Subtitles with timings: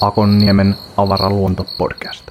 [0.00, 2.30] Akonniemen avaraluonto-podcast.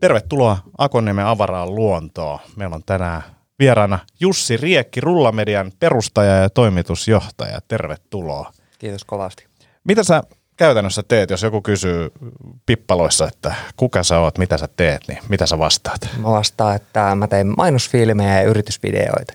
[0.00, 2.38] Tervetuloa Akonniemen avaraan luontoon.
[2.56, 3.22] Meillä on tänään
[3.58, 7.60] vieraana Jussi Riekki, Rullamedian perustaja ja toimitusjohtaja.
[7.68, 8.52] Tervetuloa.
[8.78, 9.46] Kiitos kovasti.
[9.84, 10.22] Mitä sä
[10.56, 12.12] käytännössä teet, jos joku kysyy
[12.66, 16.08] pippaloissa, että kuka sä oot, mitä sä teet, niin mitä sä vastaat?
[16.18, 19.32] Mä vastaan, että mä teen mainosfilmejä ja yritysvideoita.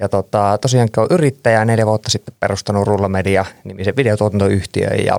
[0.00, 5.16] Ja tota, tosiaankin olen yrittäjä, neljä vuotta sitten perustanut Rullamedia nimisen videotuotantoyhtiön ja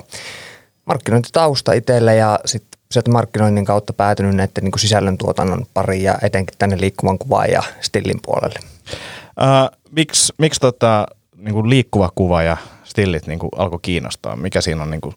[0.85, 6.77] markkinointitausta itselle ja sitten sieltä markkinoinnin kautta päätynyt näiden niin sisällöntuotannon pariin ja etenkin tänne
[6.79, 8.59] liikkuvan kuvaan ja stillin puolelle.
[9.25, 11.05] Uh, miksi miksi tota,
[11.37, 14.35] niin kuin liikkuva kuva ja stillit niin kuin alkoi kiinnostaa?
[14.35, 15.15] Mikä siinä on niin kuin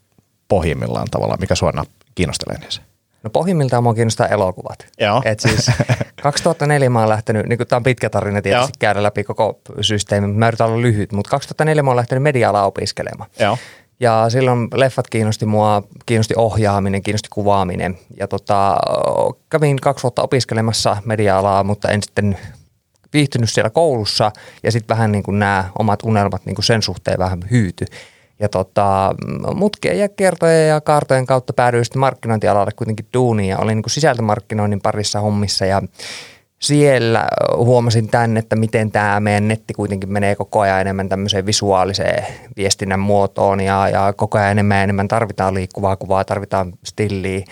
[0.48, 1.72] pohjimmillaan tavalla, mikä sua
[2.14, 2.82] kiinnostelee niissä?
[3.22, 4.86] No pohjimmiltaan mua kiinnostaa elokuvat.
[5.00, 5.22] Joo.
[5.24, 5.70] Et siis
[6.22, 8.78] 2004 mä oon lähtenyt, niin tämä on pitkä tarina tietysti Joo.
[8.78, 13.30] käydä läpi koko systeemi, mä yritän olla lyhyt, mutta 2004 mä oon lähtenyt media opiskelemaan.
[13.40, 13.58] Joo.
[14.00, 17.98] Ja silloin leffat kiinnosti mua, kiinnosti ohjaaminen, kiinnosti kuvaaminen.
[18.20, 18.76] Ja tota,
[19.50, 22.38] kävin kaksi vuotta opiskelemassa media-alaa, mutta en sitten
[23.12, 24.32] viihtynyt siellä koulussa.
[24.62, 27.84] Ja sitten vähän niin kuin nämä omat unelmat niin kuin sen suhteen vähän hyyty.
[28.38, 29.14] Ja tota,
[29.54, 33.90] mutkien ja kertojen ja kaartojen kautta päädyin sitten markkinointialalle kuitenkin duuniin ja olin niin kuin
[33.90, 35.82] sisältömarkkinoinnin parissa hommissa ja
[36.58, 42.26] siellä huomasin tämän, että miten tämä meidän netti kuitenkin menee koko ajan enemmän tämmöiseen visuaaliseen
[42.56, 47.44] viestinnän muotoon ja, ja koko ajan enemmän ja enemmän tarvitaan liikkuvaa kuvaa, tarvitaan stilliä.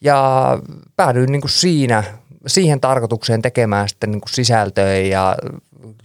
[0.00, 0.58] Ja
[0.96, 2.04] päädyin niin kuin siinä,
[2.46, 5.36] siihen tarkoitukseen tekemään sitten niin kuin sisältöä ja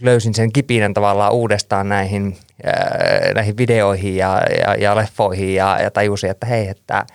[0.01, 5.91] löysin sen kipinän tavallaan uudestaan näihin, ää, näihin videoihin ja, ja, ja leffoihin ja, ja
[5.91, 7.05] tajusin, että hei, että–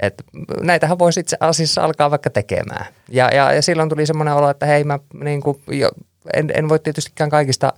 [0.00, 0.14] et
[0.60, 2.86] näitähän voisi itse asiassa alkaa vaikka tekemään.
[3.08, 5.90] Ja, ja, ja silloin tuli semmoinen olo, että hei mä niin kuin, jo,
[6.34, 7.72] en, en voi tietystikään kaikista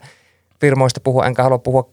[0.61, 1.91] firmoista puhua, enkä halua puhua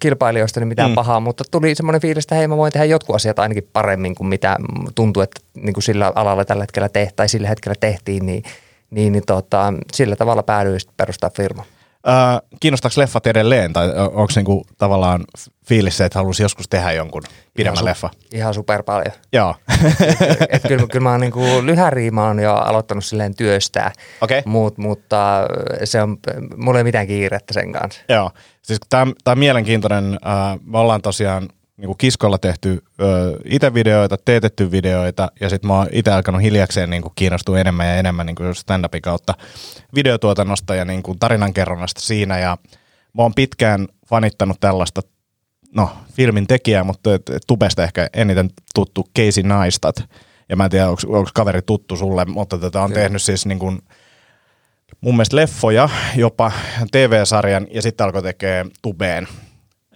[0.00, 0.94] kilpailijoista niin mitään mm.
[0.94, 4.28] pahaa, mutta tuli semmoinen fiilis, että hei mä voin tehdä jotkut asiat ainakin paremmin kuin
[4.28, 4.56] mitä
[4.94, 8.42] tuntuu, että niin kuin sillä alalla tällä hetkellä tehtiin tai sillä hetkellä tehtiin, niin,
[8.90, 11.64] niin, niin tota, sillä tavalla päädyin perustaa firma.
[12.08, 15.24] Äh, kiinnostaako leffat edelleen tai onko niinku tavallaan
[15.66, 17.22] fiilis se, että haluaisi joskus tehdä jonkun
[17.54, 18.10] pidemmän ihan su- leffa?
[18.32, 19.12] Ihan super paljon.
[19.32, 19.54] Joo.
[20.30, 24.42] et, et kyllä, kyllä mä oon niinku, lyhäriima on jo aloittanut silleen työstää, okay.
[24.46, 25.46] Mut, mutta
[25.84, 26.16] se on,
[26.56, 28.00] mulla ei mitään kiirettä sen kanssa.
[28.08, 28.30] Joo,
[28.62, 31.48] siis tämä on mielenkiintoinen, äh, me ollaan tosiaan
[31.82, 32.82] niin kiskolla tehty
[33.44, 37.86] itse videoita, teetetty videoita ja sitten mä oon itse alkanut hiljakseen niin kuin kiinnostua enemmän
[37.86, 39.34] ja enemmän niin kuin stand-upin kautta
[39.94, 42.58] videotuotannosta ja niin kuin tarinankerronnasta siinä ja
[43.14, 45.00] mä oon pitkään fanittanut tällaista
[45.74, 50.04] no, filmin tekijää, mutta et, et, tubesta ehkä eniten tuttu Casey Neistat.
[50.48, 53.02] Ja mä en tiedä, onko kaveri tuttu sulle, mutta tätä on Kyllä.
[53.02, 53.82] tehnyt siis niin kuin,
[55.00, 56.52] mun mielestä leffoja, jopa
[56.92, 59.28] TV-sarjan, ja sitten alkoi tekee tubeen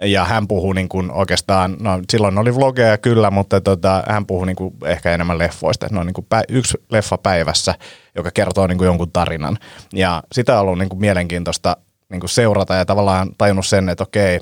[0.02, 4.44] ja hän puhuu niin kuin oikeastaan, no silloin oli vlogeja kyllä, mutta tota, hän puhuu
[4.44, 5.86] niin kuin ehkä enemmän leffoista.
[5.90, 7.74] No niin kuin pä, yksi leffa päivässä,
[8.14, 9.58] joka kertoo niin kuin jonkun tarinan.
[9.92, 11.76] Ja sitä on ollut niin kuin mielenkiintoista
[12.08, 14.40] niin kuin seurata ja tavallaan tajunnut sen, että okei,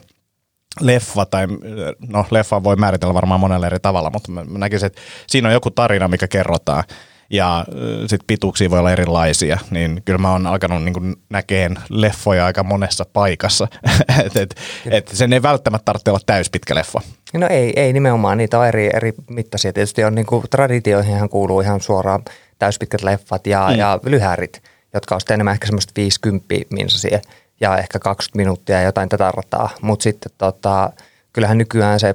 [0.80, 1.46] leffa tai
[2.08, 5.70] no leffa voi määritellä varmaan monella eri tavalla, mutta mä näkisin, että siinä on joku
[5.70, 6.84] tarina, mikä kerrotaan
[7.30, 7.64] ja
[8.00, 13.04] sitten pituuksia voi olla erilaisia, niin kyllä mä oon alkanut niin näkeen leffoja aika monessa
[13.12, 13.68] paikassa.
[14.24, 14.54] et, et,
[14.90, 17.00] et sen ei välttämättä tarvitse olla täyspitkä leffa.
[17.34, 19.72] No ei, ei nimenomaan, niitä on eri, eri mittaisia.
[19.72, 22.24] Tietysti on niin kuin, traditioihin kuuluu ihan suoraan
[22.58, 23.78] täyspitkät leffat ja, mm.
[23.78, 24.62] ja lyhärit,
[24.94, 27.20] jotka on sitten enemmän ehkä semmoista 50 minsasia
[27.60, 29.70] ja ehkä 20 minuuttia ja jotain tätä rataa.
[29.80, 30.90] Mutta sitten tota,
[31.32, 32.14] kyllähän nykyään se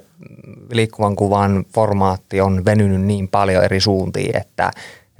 [0.71, 4.71] liikkuvan kuvan formaatti on venynyt niin paljon eri suuntiin, että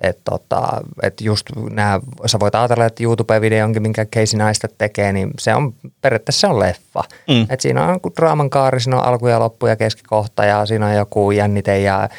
[0.02, 5.32] että tota, et just nämä, sä voit ajatella, että YouTube-videonkin, minkä Casey naista tekee, niin
[5.40, 7.04] se on periaatteessa se on leffa.
[7.28, 7.46] Mm.
[7.50, 10.96] Et siinä on draaman kaari, siinä on alku ja loppu ja keskikohta ja siinä on
[10.96, 12.10] joku jännite ja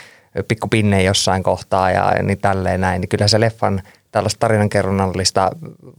[0.49, 3.01] pikku pinne jossain kohtaa ja niin tälleen näin.
[3.01, 5.51] Niin kyllä se leffan tällaista tarinankerronnallista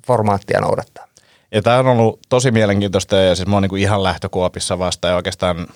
[0.08, 1.08] formaattia noudattaa.
[1.52, 5.16] Ja tämä on ollut tosi mielenkiintoista ja siis mä oon niinku ihan lähtökuopissa vasta ja
[5.16, 5.68] oikeastaan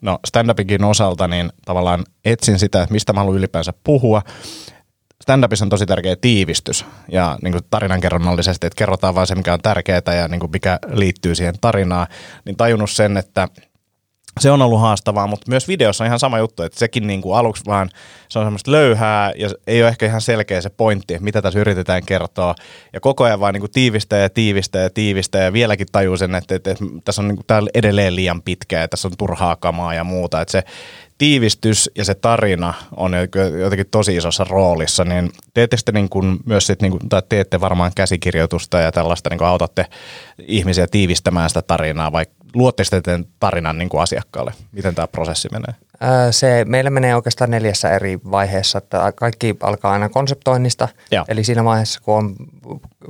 [0.00, 4.22] no stand-upinkin osalta niin tavallaan etsin sitä, että mistä mä haluan ylipäänsä puhua
[5.28, 9.60] stand-upissa on tosi tärkeä tiivistys ja niin kuin tarinankerronnallisesti, että kerrotaan vain se, mikä on
[9.60, 12.06] tärkeää ja niin kuin mikä liittyy siihen tarinaan,
[12.44, 13.48] niin tajunnut sen, että
[14.40, 17.36] se on ollut haastavaa, mutta myös videossa on ihan sama juttu, että sekin niin kuin
[17.38, 17.90] aluksi vaan
[18.28, 22.06] se on semmoista löyhää ja ei ole ehkä ihan selkeä se pointti, mitä tässä yritetään
[22.06, 22.54] kertoa.
[22.92, 26.34] Ja koko ajan vaan niin kuin tiivistää ja tiivistää ja tiivistää ja vieläkin tajuu sen,
[26.34, 29.56] että, että, että tässä on niin kuin, täällä edelleen liian pitkä ja tässä on turhaa
[29.56, 30.40] kamaa ja muuta.
[30.40, 30.64] Että se
[31.18, 33.12] tiivistys ja se tarina on
[33.60, 37.60] jotenkin tosi isossa roolissa, niin teette sitten niin kuin myös sit niin kuin, tai teette
[37.60, 39.86] varmaan käsikirjoitusta ja tällaista, niin kuin autatte
[40.38, 42.24] ihmisiä tiivistämään sitä tarinaa, vai
[42.54, 44.52] luotte sitten tarinan niin kuin asiakkaalle?
[44.72, 45.74] Miten tämä prosessi menee?
[46.30, 48.78] Se meillä menee oikeastaan neljässä eri vaiheessa.
[48.78, 50.88] Että kaikki alkaa aina konseptoinnista.
[51.10, 51.24] Joo.
[51.28, 52.36] Eli siinä vaiheessa, kun on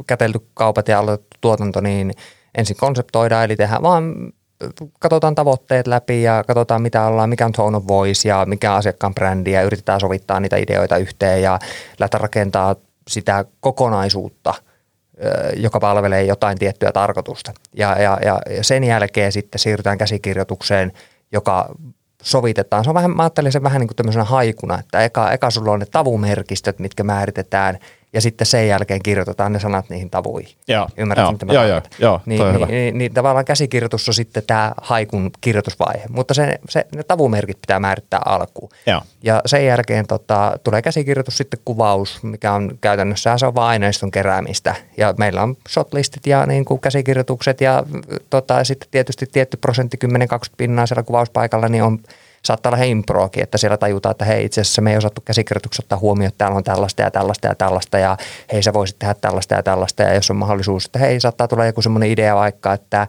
[0.07, 2.13] kätelty kaupat ja aloitettu tuotanto, niin
[2.55, 4.33] ensin konseptoidaan, eli tehdään vaan
[4.99, 8.79] katsotaan tavoitteet läpi ja katsotaan mitä ollaan, mikä on tone of voice ja mikä on
[8.79, 11.59] asiakkaan brändi ja yritetään sovittaa niitä ideoita yhteen ja
[11.99, 12.77] lähteä rakentaa
[13.09, 14.55] sitä kokonaisuutta,
[15.57, 17.53] joka palvelee jotain tiettyä tarkoitusta.
[17.75, 20.93] Ja, ja, ja sen jälkeen sitten siirrytään käsikirjoitukseen,
[21.33, 21.75] joka
[22.23, 22.85] sovitetaan.
[22.85, 25.73] Se on vähän, mä ajattelin sen vähän niin kuin tämmöisenä haikuna, että eka, eka sulla
[25.73, 27.79] on ne tavumerkistöt, mitkä määritetään–
[28.13, 30.55] ja sitten sen jälkeen kirjoitetaan ne sanat niihin tavuihin.
[30.69, 34.09] Joo, Ymmärrät, joo, mitä mä joo, joo, joo, niin, niin, niin, niin, niin, tavallaan käsikirjoitus
[34.09, 38.71] on sitten tämä haikun kirjoitusvaihe, mutta se, se, ne tavumerkit pitää määrittää alkuun.
[38.87, 39.01] Joo.
[39.23, 44.11] Ja sen jälkeen tota, tulee käsikirjoitus, sitten kuvaus, mikä on käytännössä se on vain aineiston
[44.11, 44.75] keräämistä.
[44.97, 47.85] Ja meillä on shotlistit ja niin kuin käsikirjoitukset ja
[48.31, 50.11] tota, sitten tietysti tietty prosentti 10-20
[50.57, 51.99] pinnaa siellä kuvauspaikalla, niin on–
[52.45, 55.99] saattaa olla improakin, että siellä tajutaan, että hei itse asiassa me ei osattu käsikirjoituksessa ottaa
[55.99, 58.17] huomioon, että täällä on tällaista ja tällaista ja tällaista ja
[58.53, 61.67] hei sä voisit tehdä tällaista ja tällaista ja jos on mahdollisuus, että hei saattaa tulla
[61.67, 63.07] joku semmoinen idea vaikka, että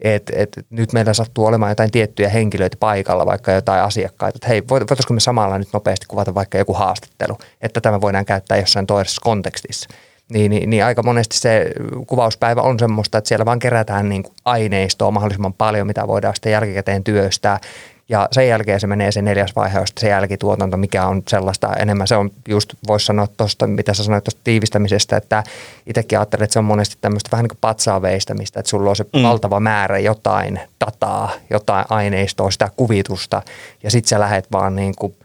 [0.00, 4.62] et, et, nyt meillä sattuu olemaan jotain tiettyjä henkilöitä paikalla, vaikka jotain asiakkaita, että hei,
[4.68, 9.20] voitaisiko me samalla nyt nopeasti kuvata vaikka joku haastattelu, että tämä voidaan käyttää jossain toisessa
[9.24, 9.88] kontekstissa.
[10.32, 11.70] Niin, niin, niin aika monesti se
[12.06, 16.52] kuvauspäivä on semmoista, että siellä vaan kerätään niin kuin aineistoa mahdollisimman paljon, mitä voidaan sitten
[16.52, 17.60] jälkikäteen työstää
[18.08, 22.08] ja sen jälkeen se menee se neljäs vaihe, josta se jälkituotanto, mikä on sellaista enemmän.
[22.08, 25.44] Se on just, voisi sanoa tuosta, mitä sä sanoit tuosta tiivistämisestä, että
[25.86, 28.96] itsekin ajattelen, että se on monesti tämmöistä vähän niin kuin patsaa veistämistä, että sulla on
[28.96, 29.22] se mm.
[29.22, 33.42] valtava määrä jotain dataa, jotain aineistoa, sitä kuvitusta,
[33.82, 35.16] ja sitten sä lähdet vaan niin kuin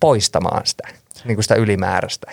[0.00, 0.88] poistamaan sitä,
[1.24, 2.32] niin kuin sitä ylimääräistä.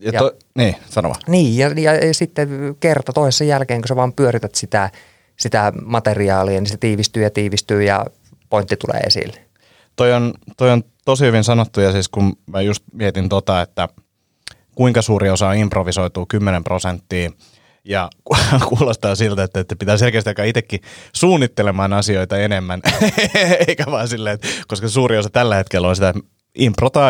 [0.00, 1.20] Ja, to, ja niin, sano vaan.
[1.26, 4.90] Niin, ja, ja, ja sitten kerta toisessa jälkeen, kun sä vaan pyörität sitä,
[5.36, 8.06] sitä materiaalia, niin se tiivistyy ja tiivistyy ja
[8.54, 9.40] pointti tulee esille.
[9.96, 13.88] Toi on, toi on tosi hyvin sanottu ja siis kun mä just mietin tota, että
[14.74, 17.30] kuinka suuri osa improvisoituu 10 prosenttia
[17.84, 18.10] ja
[18.68, 20.80] kuulostaa siltä, että, että pitää selkeästi aika itsekin
[21.12, 22.82] suunnittelemaan asioita enemmän,
[23.68, 26.20] eikä vaan silleen, että, koska suuri osa tällä hetkellä on sitä, että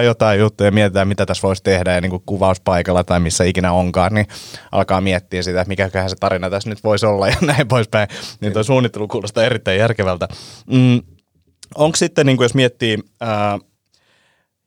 [0.05, 3.73] jotain juttuja ja mietitään, mitä tässä voisi tehdä ja niin kuin kuvauspaikalla tai missä ikinä
[3.73, 4.27] onkaan, niin
[4.73, 8.09] alkaa miettiä sitä, että mikäköhän se tarina tässä nyt voisi olla ja näin poispäin.
[8.41, 10.29] Niin tuo suunnittelu kuulostaa erittäin järkevältä.
[10.67, 11.01] Mm,
[11.75, 13.59] onko sitten, niin kuin jos miettii, ää,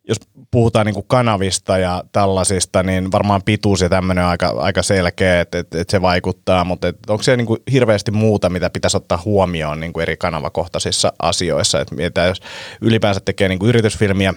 [0.08, 0.18] jos
[0.52, 5.42] puhutaan niin kuin kanavista ja tällaisista, niin varmaan pituus ja tämmöinen on aika, aika selkeä,
[5.42, 8.98] että, että, että se vaikuttaa, mutta että onko siellä niin kuin hirveästi muuta, mitä pitäisi
[8.98, 12.42] ottaa huomioon niin kuin eri kanavakohtaisissa asioissa, että mietitään, jos
[12.82, 14.34] ylipäänsä tekee niin kuin yritysfilmiä,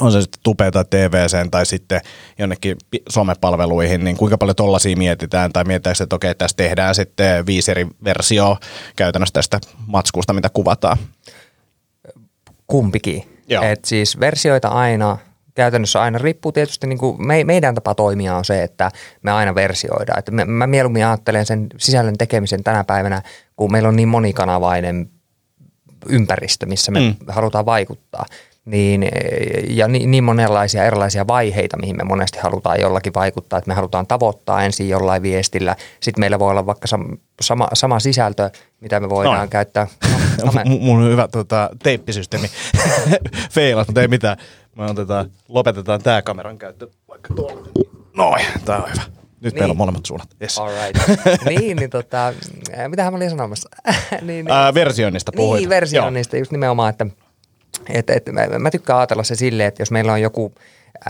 [0.00, 2.00] on se sitten Tupe tai TVC tai sitten
[2.38, 2.76] jonnekin
[3.08, 5.52] somepalveluihin, niin kuinka paljon tollaisia mietitään?
[5.52, 8.66] Tai mietitäänkö, että okei, tässä tehdään sitten viisi eri versiota
[8.96, 10.98] käytännössä tästä matskusta, mitä kuvataan
[12.72, 13.38] kumpikin.
[13.62, 15.18] Et siis versioita aina,
[15.54, 18.90] käytännössä aina riippuu tietysti, niin kuin me, meidän tapa toimia on se, että
[19.22, 20.18] me aina versioidaan.
[20.18, 23.22] Et me, mä mieluummin ajattelen sen sisällön tekemisen tänä päivänä,
[23.56, 25.10] kun meillä on niin monikanavainen
[26.08, 27.14] ympäristö, missä me mm.
[27.28, 28.26] halutaan vaikuttaa
[28.64, 29.08] niin,
[29.68, 34.06] ja niin, niin monenlaisia erilaisia vaiheita, mihin me monesti halutaan jollakin vaikuttaa, että me halutaan
[34.06, 35.76] tavoittaa ensin jollain viestillä.
[36.00, 36.86] Sitten meillä voi olla vaikka
[37.40, 38.50] sama, sama sisältö,
[38.80, 39.46] mitä me voidaan no.
[39.46, 39.86] käyttää.
[40.44, 42.50] No, no Mun on hyvä tota, teippisysteemi
[43.54, 44.36] feilas, mutta ei mitään.
[44.76, 47.68] Me otetaan, lopetetaan tämä kameran käyttö vaikka tuolla.
[48.16, 49.02] Noin, tämä on hyvä.
[49.40, 49.62] Nyt niin.
[49.62, 50.28] meillä on molemmat suunnat.
[50.42, 50.58] Yes.
[50.58, 51.24] All right.
[51.48, 52.34] niin, niin tota,
[52.88, 53.68] mitähän mä olin sanomassa?
[54.10, 55.60] niin, niin, äh, versioinnista puhuit.
[55.60, 56.40] Niin, versioinnista, Joo.
[56.40, 57.06] just nimenomaan, että–
[57.88, 60.54] et, et, mä, mä tykkään ajatella se silleen, että jos meillä on joku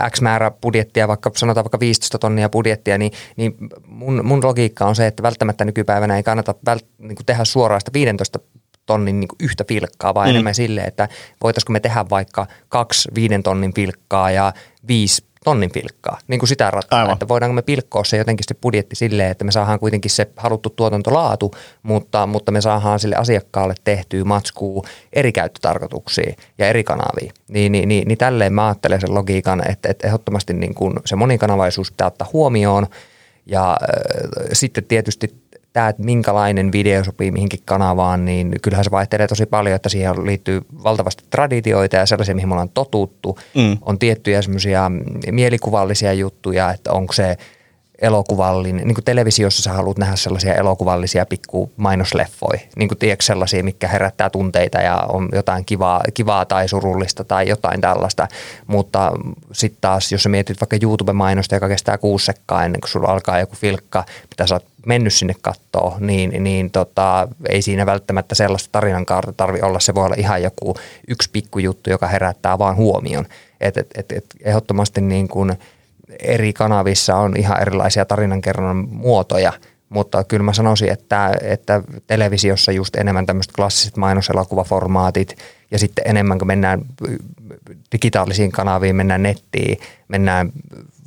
[0.09, 3.55] X määrä budjettia, vaikka sanotaan vaikka 15 tonnia budjettia, niin, niin
[3.87, 7.93] mun, mun logiikka on se, että välttämättä nykypäivänä ei kannata vält, niin tehdä suoraan sitä
[7.93, 8.39] 15
[8.85, 10.29] tonnin niin yhtä filkkaa, vaan mm.
[10.29, 11.09] enemmän silleen, että
[11.43, 14.53] voitaisiko me tehdä vaikka kaksi viiden tonnin filkkaa ja
[14.87, 17.13] viisi tonnin pilkkaa, niin kuin sitä ratkaa, Aivan.
[17.13, 20.69] että voidaanko me pilkkoa se jotenkin se budjetti silleen, että me saadaan kuitenkin se haluttu
[20.69, 21.51] tuotantolaatu,
[21.83, 27.31] mutta, mutta me saadaan sille asiakkaalle tehtyä matskuu eri käyttötarkoituksiin ja eri kanaviin.
[27.47, 31.15] Niin, niin, niin, niin tälleen mä ajattelen sen logiikan, että, että ehdottomasti niin kuin se
[31.15, 32.87] monikanavaisuus pitää ottaa huomioon
[33.45, 39.27] ja äh, sitten tietysti tämä, että minkälainen video sopii mihinkin kanavaan, niin kyllähän se vaihtelee
[39.27, 43.39] tosi paljon, että siihen liittyy valtavasti traditioita ja sellaisia, mihin me ollaan totuttu.
[43.55, 43.77] Mm.
[43.81, 44.91] On tiettyjä semmoisia
[45.31, 47.37] mielikuvallisia juttuja, että onko se
[48.01, 53.63] elokuvallinen, niin kuin televisiossa sä haluat nähdä sellaisia elokuvallisia pikku mainosleffoja, niin kuin tiedätkö sellaisia,
[53.63, 58.27] mikä herättää tunteita ja on jotain kivaa, kivaa tai surullista tai jotain tällaista,
[58.67, 59.11] mutta
[59.51, 63.39] sitten taas, jos sä mietit vaikka YouTube-mainosta, joka kestää kuusi sekkaa ennen kuin sulla alkaa
[63.39, 68.69] joku filkka, mitä sä oot mennyt sinne kattoo, niin, niin tota, ei siinä välttämättä sellaista
[68.71, 69.79] tarinankaarta tarvi olla.
[69.79, 70.75] Se voi olla ihan joku
[71.07, 73.25] yksi pikkujuttu, joka herättää vaan huomion.
[73.61, 75.53] Et, et, et, et ehdottomasti niin kuin
[76.19, 79.53] eri kanavissa on ihan erilaisia tarinankerronnan muotoja,
[79.89, 85.37] mutta kyllä mä sanoisin, että, että televisiossa just enemmän tämmöiset klassiset mainoselokuvaformaatit
[85.71, 86.81] ja sitten enemmän kun mennään
[87.91, 90.51] digitaalisiin kanaviin, mennään nettiin, mennään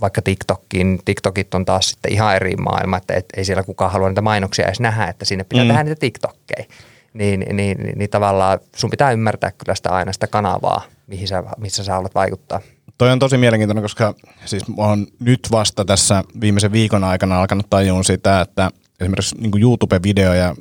[0.00, 4.08] vaikka TikTokkiin, TikTokit on taas sitten ihan eri maailma, että et, ei siellä kukaan halua
[4.08, 5.68] niitä mainoksia edes nähdä, että sinne pitää mm.
[5.68, 6.64] tehdä niitä TikTokkeja.
[7.12, 11.44] Niin, niin, niin, niin tavallaan sun pitää ymmärtää kyllä sitä aina sitä kanavaa, mihin sä,
[11.58, 12.60] missä sä haluat vaikuttaa.
[12.98, 18.02] Toi on tosi mielenkiintoinen, koska siis oon nyt vasta tässä viimeisen viikon aikana alkanut tajua
[18.02, 20.54] sitä, että esimerkiksi niin YouTube-videoja,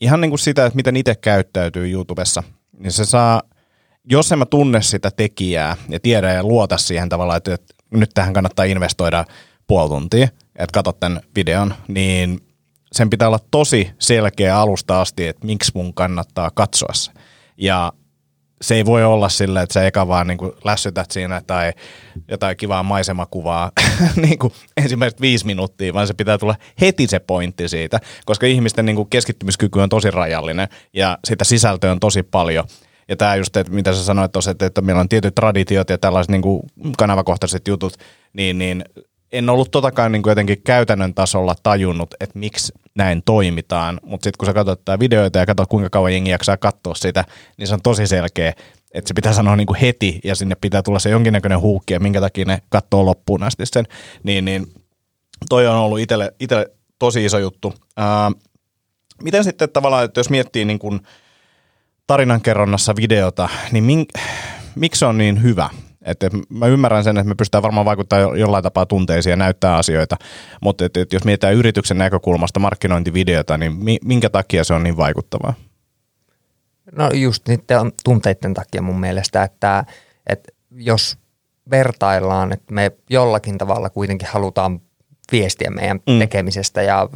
[0.00, 2.42] ihan niin kuin sitä, että miten itse käyttäytyy YouTubessa,
[2.78, 3.42] niin se saa,
[4.04, 8.10] jos en mä tunne sitä tekijää ja tiedä ja luota siihen tavallaan, että, että nyt
[8.14, 9.24] tähän kannattaa investoida
[9.66, 12.40] puoli tuntia, että katsot tämän videon, niin
[12.92, 17.12] sen pitää olla tosi selkeä alusta asti, että miksi mun kannattaa katsoa se.
[17.56, 17.92] Ja
[18.62, 21.72] se ei voi olla sillä, että sä eka vaan niin lässytät siinä tai
[22.28, 23.72] jotain kivaa maisemakuvaa
[24.22, 28.86] niin kuin ensimmäiset viisi minuuttia, vaan se pitää tulla heti se pointti siitä, koska ihmisten
[28.86, 32.64] niin kuin keskittymiskyky on tosi rajallinen ja sitä sisältöä on tosi paljon.
[33.08, 35.98] Ja tämä just, että mitä sä sanoit tuossa, että, että meillä on tietyt traditiot ja
[35.98, 36.62] tällaiset niin kuin
[36.98, 37.96] kanavakohtaiset jutut,
[38.32, 38.84] niin, niin
[39.32, 44.38] en ollut totakaan niin kuin jotenkin käytännön tasolla tajunnut, että miksi näin toimitaan, mutta sitten
[44.38, 47.24] kun sä katsot tätä videoita ja katsot kuinka kauan jengi jaksaa katsoa sitä,
[47.58, 48.52] niin se on tosi selkeä,
[48.94, 52.00] että se pitää sanoa niin kuin heti ja sinne pitää tulla se jonkinnäköinen huukki ja
[52.00, 53.84] minkä takia ne katsoo loppuun asti sen,
[54.22, 54.66] niin, niin
[55.48, 56.32] toi on ollut itselle,
[56.98, 57.74] tosi iso juttu.
[57.96, 58.30] Ää,
[59.22, 61.00] miten sitten tavallaan, että jos miettii niin kuin
[62.06, 64.08] tarinankerronnassa videota, niin mink,
[64.74, 65.70] miksi se on niin hyvä?
[66.02, 70.16] Että mä ymmärrän sen, että me pystytään varmaan vaikuttamaan jollain tapaa tunteisiin ja näyttää asioita,
[70.60, 73.72] mutta et, et jos mietitään yrityksen näkökulmasta markkinointivideota, niin
[74.04, 75.54] minkä takia se on niin vaikuttavaa?
[76.92, 79.84] No just niiden tunteiden takia mun mielestä, että,
[80.26, 81.18] että jos
[81.70, 84.80] vertaillaan, että me jollakin tavalla kuitenkin halutaan
[85.32, 86.18] viestiä meidän mm.
[86.18, 87.08] tekemisestä ja,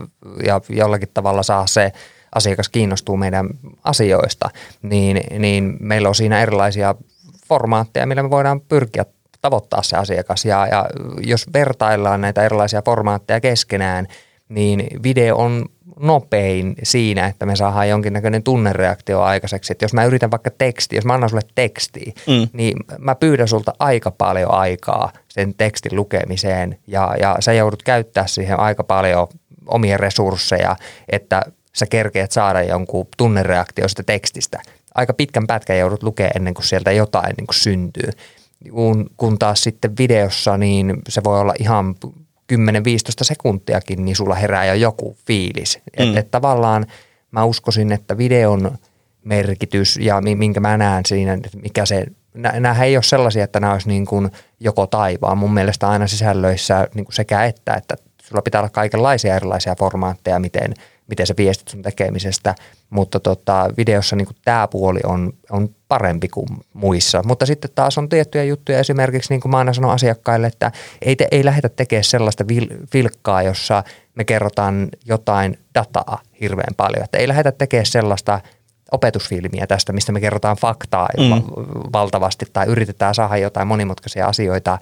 [0.46, 1.92] ja jollakin tavalla saa se
[2.36, 3.48] asiakas kiinnostuu meidän
[3.84, 4.50] asioista,
[4.82, 6.94] niin, niin meillä on siinä erilaisia
[7.48, 9.04] formaatteja, millä me voidaan pyrkiä
[9.40, 10.44] tavoittaa se asiakas.
[10.44, 10.86] Ja, ja
[11.20, 14.06] jos vertaillaan näitä erilaisia formaatteja keskenään,
[14.48, 15.66] niin video on
[16.00, 19.72] nopein siinä, että me saadaan jonkinnäköinen tunnereaktio aikaiseksi.
[19.72, 22.48] Että jos mä yritän vaikka teksti, jos mä annan sulle tekstiä, mm.
[22.52, 28.26] niin mä pyydän sulta aika paljon aikaa sen tekstin lukemiseen ja, ja sä joudut käyttää
[28.26, 29.28] siihen aika paljon
[29.66, 30.76] omia resursseja,
[31.08, 31.42] että
[31.76, 34.62] sä kerkeet saada jonkun tunnereaktio sitä tekstistä–
[34.96, 38.10] aika pitkän pätkän joudut lukemaan ennen kuin sieltä jotain niin kuin syntyy.
[38.70, 41.94] Kun, kun taas sitten videossa, niin se voi olla ihan
[42.52, 42.56] 10-15
[43.22, 45.78] sekuntiakin, niin sulla herää jo joku fiilis.
[45.78, 46.04] Mm.
[46.04, 46.86] Että et tavallaan
[47.30, 48.78] mä uskoisin, että videon
[49.24, 53.72] merkitys ja minkä mä näen siinä, että mikä se, nämä ei ole sellaisia, että nämä
[53.72, 54.30] olisi niin kuin
[54.60, 55.38] joko taivaan.
[55.38, 60.38] Mun mielestä aina sisällöissä niin kuin sekä että, että sulla pitää olla kaikenlaisia erilaisia formaatteja,
[60.38, 60.74] miten–
[61.08, 62.54] miten sä viestit sun tekemisestä,
[62.90, 67.22] mutta tota, videossa niin tämä puoli on, on parempi kuin muissa.
[67.26, 70.72] Mutta sitten taas on tiettyjä juttuja, esimerkiksi niin kuin mä aina sanon asiakkaille, että
[71.02, 73.84] ei, te, ei lähdetä tekemään sellaista vil, vilkkaa, jossa
[74.14, 77.04] me kerrotaan jotain dataa hirveän paljon.
[77.04, 78.40] Että ei lähdetä tekemään sellaista
[78.92, 81.42] opetusfilmiä tästä, mistä me kerrotaan faktaa mm.
[81.92, 84.78] valtavasti tai yritetään saada jotain monimutkaisia asioita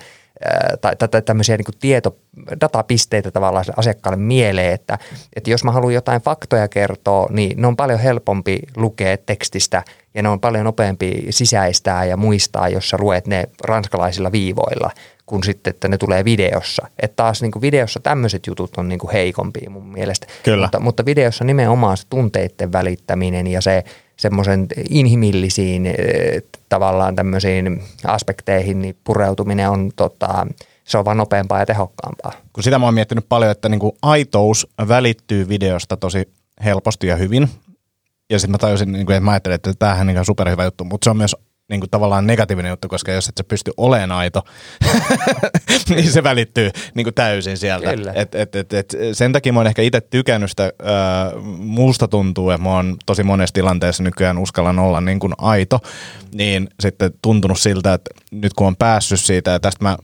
[0.80, 2.16] tai, tämmöisiä niin tieto,
[2.60, 4.98] datapisteitä tavallaan asiakkaalle mieleen, että,
[5.36, 9.82] että jos mä haluan jotain faktoja kertoa, niin ne on paljon helpompi lukea tekstistä
[10.14, 14.90] ja ne on paljon nopeampi sisäistää ja muistaa, jos sä luet ne ranskalaisilla viivoilla,
[15.26, 16.88] kun sitten, että ne tulee videossa.
[16.98, 20.26] Että taas niin videossa tämmöiset jutut on niin heikompia mun mielestä.
[20.42, 20.64] Kyllä.
[20.64, 23.84] Mutta, mutta videossa nimenomaan se tunteiden välittäminen ja se
[24.16, 25.94] semmoisen inhimillisiin eh,
[26.68, 30.46] tavallaan tämmöisiin aspekteihin niin pureutuminen on tota,
[30.84, 32.32] se on vaan nopeampaa ja tehokkaampaa.
[32.52, 36.28] Kun sitä mä oon miettinyt paljon, että niin kuin aitous välittyy videosta tosi
[36.64, 37.48] helposti ja hyvin.
[38.30, 41.04] Ja sitten mä tajusin, niin kuin, että mä ajattelin, että tämähän on superhyvä juttu, mutta
[41.04, 41.36] se on myös
[41.68, 44.42] niin kuin tavallaan negatiivinen juttu, koska jos et sä pysty olemaan aito,
[45.88, 47.90] niin se välittyy niin kuin täysin sieltä.
[48.14, 52.50] Et, et, et, et, sen takia mä oon ehkä itse tykännyt sitä, äh, musta tuntuu,
[52.50, 55.80] että mä oon tosi monessa tilanteessa nykyään uskallan olla niin kuin aito,
[56.34, 59.96] niin sitten tuntunut siltä, että nyt kun on päässyt siitä, ja tästä mä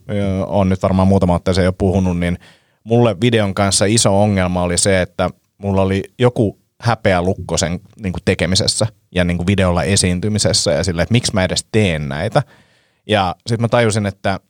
[0.47, 2.39] oon nyt varmaan muutama otteeseen jo puhunut, niin
[2.85, 8.13] mulle videon kanssa iso ongelma oli se, että mulla oli joku häpeä lukko sen niin
[8.13, 12.43] kuin tekemisessä ja niin kuin videolla esiintymisessä ja sille, että miksi mä edes teen näitä.
[13.07, 14.41] Ja sitten mä tajusin, että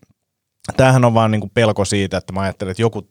[0.76, 3.09] tämähän on vaan niin kuin pelko siitä, että mä ajattelen, että joku,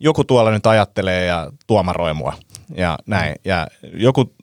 [0.00, 2.32] joku tuolla nyt ajattelee ja tuomaroi mua
[2.74, 3.34] ja näin.
[3.44, 4.34] Ja joku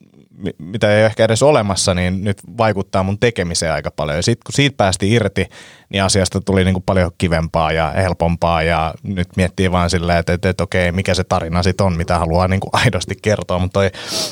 [0.58, 4.16] mitä ei ehkä edes olemassa, niin nyt vaikuttaa mun tekemiseen aika paljon.
[4.16, 5.46] Ja sitten kun siitä päästi irti,
[5.88, 10.32] niin asiasta tuli niin kuin paljon kivempaa ja helpompaa ja nyt miettii vaan silleen, että,
[10.32, 13.58] että, että okei, mikä se tarina sitten on, mitä haluaa niin kuin aidosti kertoa.
[13.58, 13.80] Mutta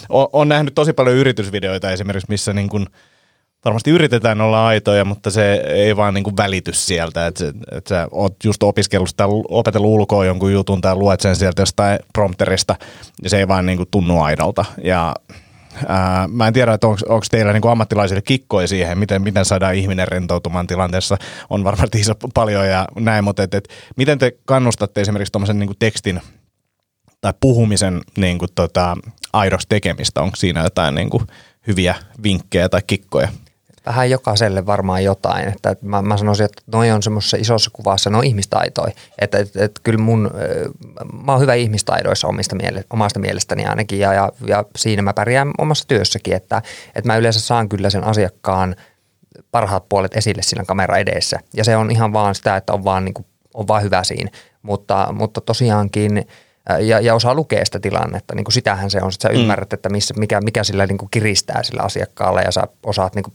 [0.08, 2.86] on, nähnyt tosi paljon yritysvideoita esimerkiksi, missä niin kuin,
[3.64, 8.08] varmasti yritetään olla aitoja, mutta se ei vaan niin kuin välity sieltä, että, että sä
[8.10, 12.76] oot just opiskellut sitä, opetellut ulkoa jonkun jutun tai luet sen sieltä jostain prompterista,
[13.22, 14.64] ja se ei vaan niin kuin tunnu aidolta.
[14.84, 15.14] Ja
[15.88, 20.08] Ää, mä en tiedä, että onko teillä niinku ammattilaisille kikkoja siihen, miten, miten saadaan ihminen
[20.08, 21.16] rentoutumaan tilanteessa.
[21.50, 25.74] On varmasti iso paljon ja näin, mutta et, et, miten te kannustatte esimerkiksi tuommoisen niinku
[25.78, 26.20] tekstin
[27.20, 28.96] tai puhumisen niinku tota,
[29.32, 30.22] aidoksi tekemistä?
[30.22, 31.22] Onko siinä jotain niinku
[31.66, 33.28] hyviä vinkkejä tai kikkoja?
[33.86, 35.48] Vähän jokaiselle varmaan jotain.
[35.48, 38.92] Että mä, mä sanoisin, että noi on semmoisessa isossa kuvassa, ne on ihmistaitoja.
[39.18, 40.30] Että et, et, kyllä mun,
[41.24, 45.50] mä oon hyvä ihmistaidoissa omista miele, omasta mielestäni ainakin ja, ja, ja siinä mä pärjään
[45.58, 46.62] omassa työssäkin, että,
[46.94, 48.76] että mä yleensä saan kyllä sen asiakkaan
[49.50, 51.38] parhaat puolet esille siinä kamera edessä.
[51.54, 54.30] Ja se on ihan vaan sitä, että on vaan, niin kuin, on vaan hyvä siinä.
[54.62, 56.24] Mutta, mutta tosiaankin–
[56.80, 58.34] ja, ja osaa lukea sitä tilannetta.
[58.34, 59.40] Niin kuin sitähän se on, että sä mm.
[59.40, 63.22] ymmärrät, että missä, mikä, mikä sillä niin kuin kiristää sillä asiakkaalla ja sä osaat niin
[63.22, 63.34] kuin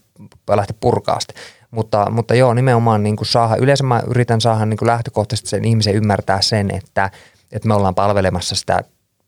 [0.55, 1.33] lähteä purkaa sitä.
[1.71, 5.65] Mutta, mutta joo, nimenomaan niin kuin saada, yleensä mä yritän saada niin kuin lähtökohtaisesti sen
[5.65, 7.11] ihmisen ymmärtää sen, että,
[7.51, 8.79] että me ollaan palvelemassa sitä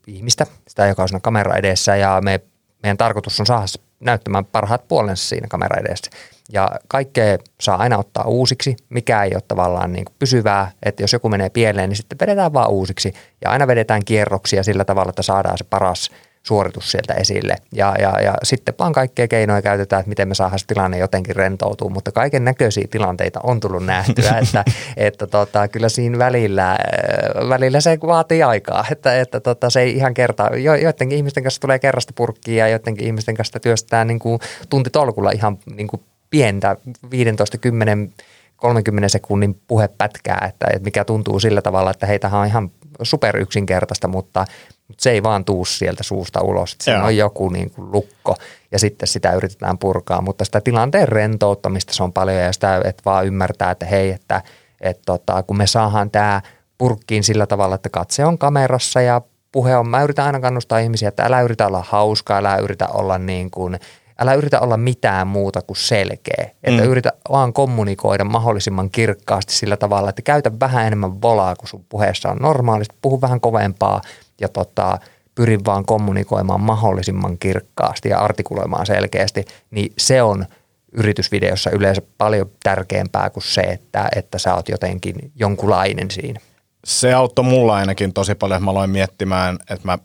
[0.08, 2.39] ihmistä, sitä joka on siinä kamera edessä ja me,
[2.84, 3.65] meidän tarkoitus on saada
[4.00, 6.12] näyttämään parhaat puolensa siinä kamera edessä.
[6.53, 11.13] Ja kaikkea saa aina ottaa uusiksi, mikä ei ole tavallaan niin kuin pysyvää, että jos
[11.13, 13.13] joku menee pieleen, niin sitten vedetään vaan uusiksi.
[13.41, 16.12] Ja aina vedetään kierroksia sillä tavalla, että saadaan se paras
[16.44, 17.56] suoritus sieltä esille.
[17.74, 21.36] Ja, ja, ja sitten vaan kaikkea keinoja käytetään, että miten me saadaan se tilanne jotenkin
[21.36, 24.63] rentoutua, mutta kaiken näköisiä tilanteita on tullut nähtyä, että,
[24.98, 29.95] että tota, kyllä siinä välillä, äh, välillä se vaatii aikaa, että, että tota, se ei
[29.95, 34.19] ihan kertaa, jo, joidenkin ihmisten kanssa tulee kerrasta purkkiin ja joidenkin ihmisten kanssa työstetään niin
[34.19, 36.76] kuin tuntitolkulla ihan niin kuin pientä
[37.12, 38.13] 15, 10,
[38.56, 42.72] 30 sekunnin puhepätkää, että, että mikä tuntuu sillä tavalla, että heitä on ihan
[43.04, 44.46] super yksinkertaista, mutta,
[44.88, 46.76] mutta se ei vaan tuu sieltä suusta ulos.
[46.82, 48.36] Se on joku niin kuin lukko
[48.72, 53.04] ja sitten sitä yritetään purkaa, mutta sitä tilanteen rentouttamista se on paljon ja sitä, että
[53.06, 54.42] vaan ymmärtää, että hei, että,
[54.82, 56.42] että tota, kun me saadaan tämä
[56.78, 61.10] purkkiin sillä tavalla, että katse on kamerassa ja puhe on, mä yritän aina kannustaa ihmisiä,
[61.10, 63.80] että älä yritä olla hauska, älä yritä olla niin kuin–
[64.19, 66.51] älä yritä olla mitään muuta kuin selkeä.
[66.63, 66.89] Että mm.
[66.89, 72.29] yritä vaan kommunikoida mahdollisimman kirkkaasti sillä tavalla, että käytä vähän enemmän volaa kuin sun puheessa
[72.29, 72.95] on normaalisti.
[73.01, 74.01] Puhu vähän kovempaa
[74.41, 74.97] ja tota,
[75.36, 79.45] pyrin vaan kommunikoimaan mahdollisimman kirkkaasti ja artikuloimaan selkeästi.
[79.71, 80.45] Niin se on
[80.91, 86.39] yritysvideossa yleensä paljon tärkeämpää kuin se, että, että sä oot jotenkin jonkunlainen siinä.
[86.86, 89.97] Se auttoi mulla ainakin tosi paljon, että mä aloin miettimään, että mä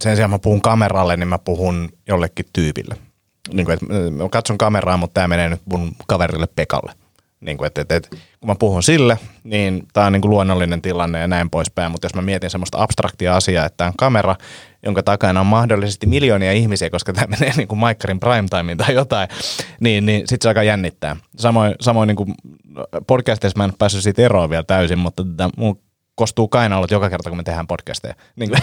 [0.00, 2.96] sen sijaan mä puhun kameralle, niin mä puhun jollekin tyypille–
[3.52, 6.92] niin kuin, että mä katson kameraa, mutta tämä menee nyt mun kaverille Pekalle.
[7.40, 8.08] Niin kuin, että, että, että,
[8.40, 12.04] kun mä puhun sille, niin tämä on niin kuin luonnollinen tilanne ja näin poispäin, mutta
[12.04, 14.36] jos mä mietin semmoista abstraktia asiaa, että on kamera,
[14.82, 19.28] jonka takana on mahdollisesti miljoonia ihmisiä, koska tämä menee niin kuin Maikkarin primetimeen tai jotain,
[19.80, 21.16] niin, niin sitten se aika jännittää.
[21.36, 22.34] Samoin, samoin niin kuin
[23.06, 25.80] podcastissa mä en päässyt siitä eroon vielä täysin, mutta tätä, mun
[26.14, 28.14] kostuu kainalot joka kerta, kun me tehdään podcasteja.
[28.36, 28.62] Niin kuin,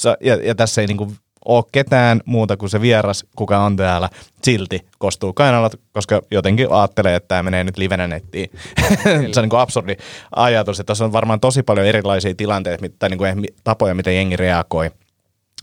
[0.20, 4.08] ja, ja tässä ei niin kuin ole ketään muuta kuin se vieras, kuka on täällä,
[4.42, 8.50] silti kostuu kainalat, koska jotenkin ajattelee, että tämä menee nyt livenä nettiin.
[9.32, 9.96] se on niin kuin absurdi
[10.36, 14.36] ajatus, että tuossa on varmaan tosi paljon erilaisia tilanteita tai niin kuin tapoja, miten jengi
[14.36, 14.90] reagoi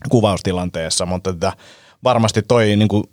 [0.08, 1.52] kuvaustilanteessa, mutta että
[2.04, 3.04] varmasti toi niin kuin,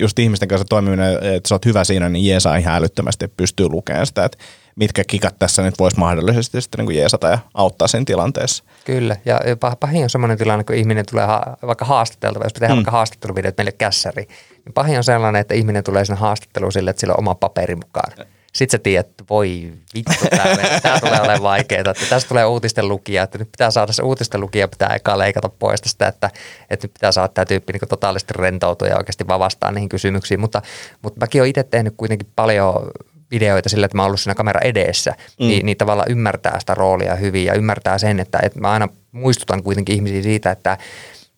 [0.00, 4.06] just ihmisten kanssa toimiminen, että sä oot hyvä siinä, niin jeesaa ihan älyttömästi, pystyy lukemaan
[4.06, 4.38] sitä, että
[4.76, 8.64] mitkä kikat tässä nyt voisi mahdollisesti sitten niin kuin jeesata ja auttaa sen tilanteessa.
[8.84, 9.40] Kyllä, ja
[9.80, 12.76] pahin on semmoinen tilanne, kun ihminen tulee ha- vaikka haastateltava, jos tehdään mm.
[12.76, 14.26] vaikka haastatteluvideot meille kässäri,
[14.64, 17.74] niin pahin on sellainen, että ihminen tulee sinne haastatteluun sille, että sillä on oma paperi
[17.74, 18.12] mukaan.
[18.54, 22.88] Sitten sä tiedät, että voi vittu, tämä, tämä tulee olemaan vaikeaa, että tästä tulee uutisten
[22.88, 26.30] lukija, että nyt pitää saada se uutisten lukija, pitää eka leikata pois sitä, että,
[26.70, 30.40] että nyt pitää saada tämä tyyppi niin totaalisesti rentoutua ja oikeasti vaan vastaa niihin kysymyksiin,
[30.40, 30.62] mutta,
[31.02, 32.74] mutta mäkin olen itse tehnyt kuitenkin paljon
[33.30, 35.46] videoita sillä, että mä oon ollut siinä kamera edessä, mm.
[35.46, 39.62] niin, niin tavallaan ymmärtää sitä roolia hyvin ja ymmärtää sen, että, että mä aina muistutan
[39.62, 40.78] kuitenkin ihmisiä siitä, että,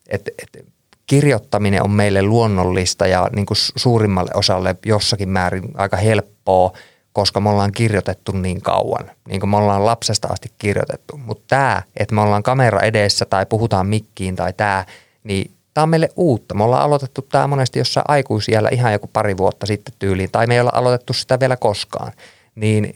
[0.09, 0.71] että, että
[1.07, 6.71] kirjoittaminen on meille luonnollista ja niin kuin suurimmalle osalle jossakin määrin aika helppoa,
[7.17, 11.17] koska me ollaan kirjoitettu niin kauan, niin kuin me ollaan lapsesta asti kirjoitettu.
[11.17, 14.85] Mutta tämä, että me ollaan kamera edessä tai puhutaan mikkiin tai tämä,
[15.23, 16.55] niin tämä on meille uutta.
[16.55, 20.53] Me ollaan aloitettu tämä monesti jossain aikuisiellä ihan joku pari vuotta sitten tyyliin, tai me
[20.53, 22.11] ei olla aloitettu sitä vielä koskaan.
[22.55, 22.93] Niin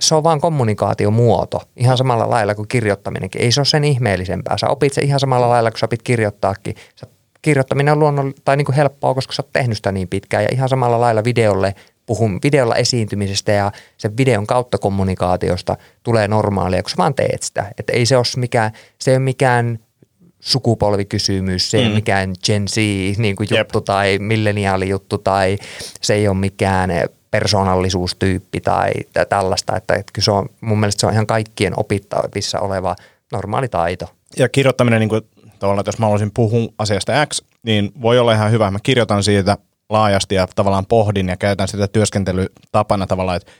[0.00, 3.42] se on vaan kommunikaatiomuoto, ihan samalla lailla kuin kirjoittaminenkin.
[3.42, 4.58] Ei se ole sen ihmeellisempää.
[4.58, 6.74] Sä opit se ihan samalla lailla, kun sä opit kirjoittaakin.
[6.96, 7.06] Sä,
[7.42, 10.42] kirjoittaminen on luonnoll- tai niin kuin helppoa, koska sä oot tehnyt sitä niin pitkään.
[10.42, 11.74] Ja ihan samalla lailla videolle
[12.06, 17.72] puhun videolla esiintymisestä ja sen videon kautta kommunikaatiosta tulee normaalia, kun sä vaan teet sitä.
[17.78, 19.78] Että ei se ole mikään, se ei ole mikään
[20.40, 21.88] sukupolvikysymys, se ei mm.
[21.88, 22.76] ole mikään Gen Z
[23.18, 23.84] niin kuin juttu Jep.
[23.84, 25.58] tai milleniaalijuttu tai
[26.00, 26.90] se ei ole mikään
[27.30, 28.92] persoonallisuustyyppi tai
[29.28, 32.96] tällaista, että, että kyllä se on, mun mielestä se on ihan kaikkien opittavissa oleva
[33.32, 34.06] normaali taito.
[34.36, 35.22] Ja kirjoittaminen, niin kuin,
[35.58, 38.70] tavallaan, että jos mä haluaisin puhua asiasta X, niin voi olla ihan hyvä.
[38.70, 39.56] Mä kirjoitan siitä
[39.90, 43.52] laajasti ja tavallaan pohdin ja käytän sitä työskentelytapana tavallaan, että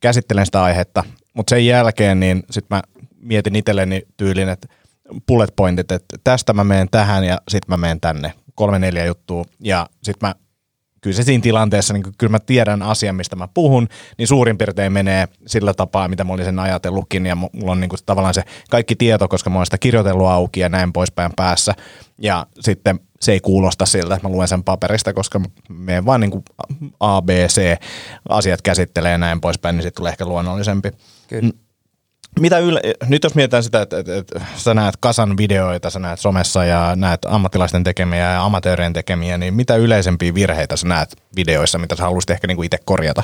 [0.00, 2.82] käsittelen sitä aihetta, mutta sen jälkeen niin sitten mä
[3.20, 4.68] mietin itselleni tyylin, että
[5.26, 9.44] bullet pointit, että tästä mä menen tähän ja sitten mä menen tänne, kolme neljä juttua
[9.60, 10.34] ja sitten mä
[11.04, 13.88] kyllä se siinä tilanteessa, niin kyllä mä tiedän asian, mistä mä puhun,
[14.18, 17.88] niin suurin piirtein menee sillä tapaa, mitä mä olin sen ajatellutkin, ja mulla on niin
[17.88, 21.74] kuin tavallaan se kaikki tieto, koska mä oon sitä kirjoitellut auki ja näin poispäin päässä,
[22.18, 26.30] ja sitten se ei kuulosta siltä, että mä luen sen paperista, koska me vaan niin
[26.30, 26.44] kuin
[27.00, 27.78] A, B, C
[28.28, 30.90] asiat käsittelee ja näin poispäin, niin sitten tulee ehkä luonnollisempi.
[31.28, 31.50] Kyllä.
[32.40, 36.18] Mitä yle, nyt jos mietitään sitä, että, että, että sä näet kasan videoita, sä näet
[36.18, 41.78] somessa ja näet ammattilaisten tekemiä ja amatöörien tekemiä, niin mitä yleisempiä virheitä sä näet videoissa,
[41.78, 43.22] mitä sä haluaisit ehkä niinku itse korjata?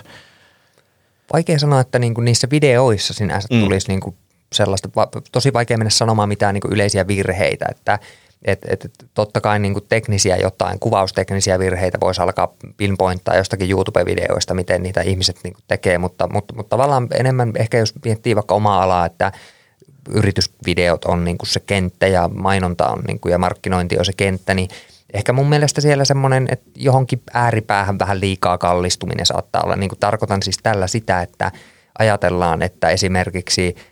[1.32, 3.60] Vaikea sanoa, että niinku niissä videoissa sinänsä mm.
[3.60, 4.14] tulisi niinku
[4.52, 4.88] sellaista,
[5.32, 7.98] tosi vaikea mennä sanomaan mitään niinku yleisiä virheitä, että
[8.44, 14.82] et, et, totta kai niin teknisiä jotain, kuvausteknisiä virheitä voisi alkaa pinpointtaa jostakin YouTube-videoista, miten
[14.82, 19.06] niitä ihmiset niin tekee, mutta, mutta, mutta tavallaan enemmän ehkä jos miettii vaikka omaa alaa,
[19.06, 19.32] että
[20.08, 24.54] yritysvideot on niin se kenttä ja mainonta on niin kuin, ja markkinointi on se kenttä,
[24.54, 24.68] niin
[25.14, 29.76] ehkä mun mielestä siellä semmoinen, että johonkin ääripäähän vähän liikaa kallistuminen saattaa olla.
[29.76, 31.52] Niin tarkoitan siis tällä sitä, että
[31.98, 33.74] ajatellaan, että esimerkiksi–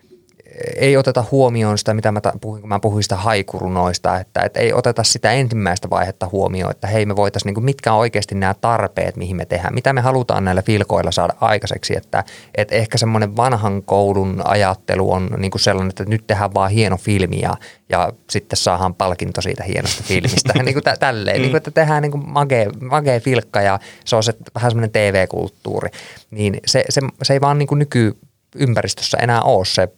[0.76, 4.72] ei oteta huomioon sitä, mitä mä puhuin, kun mä puhuin sitä haikurunoista, että, että ei
[4.72, 9.16] oteta sitä ensimmäistä vaihetta huomioon, että hei me voitaisiin, niin mitkä on oikeasti nämä tarpeet,
[9.16, 13.82] mihin me tehdään, mitä me halutaan näillä filkoilla saada aikaiseksi, että, että ehkä semmoinen vanhan
[13.82, 17.54] koulun ajattelu on niin kuin sellainen, että nyt tehdään vaan hieno filmi ja,
[17.88, 21.42] ja sitten saadaan palkinto siitä hienosta filmistä, niin kuin tä, tälleen, mm.
[21.42, 24.90] niin kuin, että tehdään niin kuin magea, magea filkka ja se on se, vähän semmoinen
[24.90, 25.88] TV-kulttuuri,
[26.30, 29.88] niin se, se, se ei vaan niin kuin nykyympäristössä enää ole se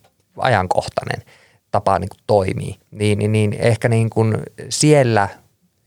[0.42, 1.22] ajankohtainen
[1.70, 4.36] tapa niin kuin toimii, niin, niin, niin ehkä niin kuin
[4.68, 5.28] siellä,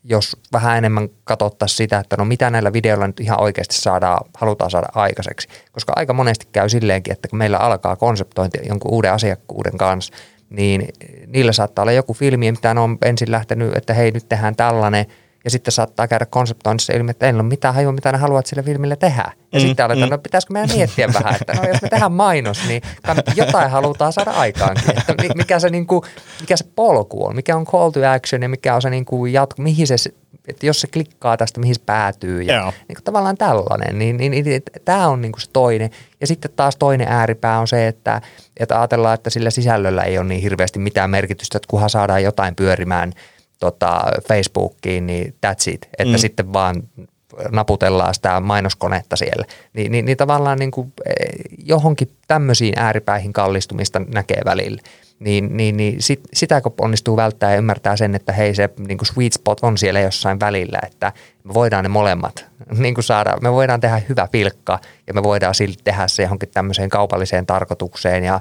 [0.04, 4.72] jos vähän enemmän katsottaisiin sitä, että no mitä näillä videoilla nyt ihan oikeasti saadaan, halutaan
[4.72, 5.48] saada aikaiseksi.
[5.72, 10.14] Koska aika monesti käy silleenkin, että kun meillä alkaa konseptointi jonkun uuden asiakkuuden kanssa,
[10.50, 10.88] niin
[11.28, 15.06] niillä saattaa olla joku filmi, mitä on ensin lähtenyt, että hei nyt tehdään tällainen–
[15.44, 18.64] ja sitten saattaa käydä konseptoinnissa ilmi, että ei ole mitään hajua, mitä ne haluat sille
[18.64, 19.32] filmille tehdä.
[19.52, 20.12] Ja mm, sitten aletaan, mm.
[20.12, 22.82] no pitäisikö meidän miettiä vähän, että no jos me tehdään mainos, niin
[23.36, 24.90] jotain halutaan saada aikaankin.
[25.00, 26.02] Että mikä se, niin kuin,
[26.42, 29.34] mikä se polku on, mikä on call to action ja mikä on se niin kuin
[29.34, 29.96] jatku, mihin se,
[30.48, 32.42] että jos se klikkaa tästä, mihin se päätyy.
[32.42, 32.74] Ja yeah.
[32.88, 35.90] niin kuin tavallaan tällainen, niin, niin, niin, niin tämä on niin kuin se toinen.
[36.22, 38.22] Ja sitten taas toinen ääripää on se, että,
[38.60, 42.56] että ajatellaan, että sillä sisällöllä ei ole niin hirveästi mitään merkitystä, että kunhan saadaan jotain
[42.56, 43.14] pyörimään–
[43.60, 45.90] tota, Facebookiin, niin that's it.
[46.00, 46.18] Että mm.
[46.18, 46.84] sitten vaan
[47.52, 49.46] naputellaan sitä mainoskonetta siellä.
[49.74, 51.16] Ni, niin, niin tavallaan niin kuin eh,
[51.66, 54.82] johonkin tämmöisiin ääripäihin kallistumista näkee välillä.
[55.20, 58.98] Niin, niin, niin sit, sitä kun onnistuu välttää ja ymmärtää sen, että hei se niin
[58.98, 61.12] kuin sweet spot on siellä jossain välillä, että
[61.44, 62.46] me voidaan ne molemmat
[62.78, 66.50] niin kuin saada, me voidaan tehdä hyvä pilkka ja me voidaan silti tehdä se johonkin
[66.50, 68.40] tämmöiseen kaupalliseen tarkoitukseen ja,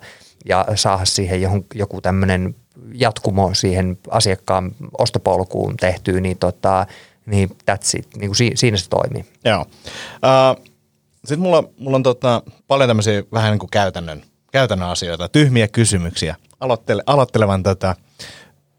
[0.49, 2.55] ja saada siihen johon, joku tämmöinen
[2.95, 6.87] jatkumo siihen asiakkaan ostopolkuun tehtyä, niin, tota,
[7.27, 8.09] niin that's it.
[8.17, 9.25] Niin kuin si, siinä se toimii.
[9.45, 9.61] Joo.
[9.61, 10.65] Uh,
[11.25, 16.37] Sitten mulla, mulla on tota, paljon tämmöisiä vähän niin kuin käytännön, käytännön asioita, tyhmiä kysymyksiä.
[16.61, 17.97] Aloittele, aloittelevan tätä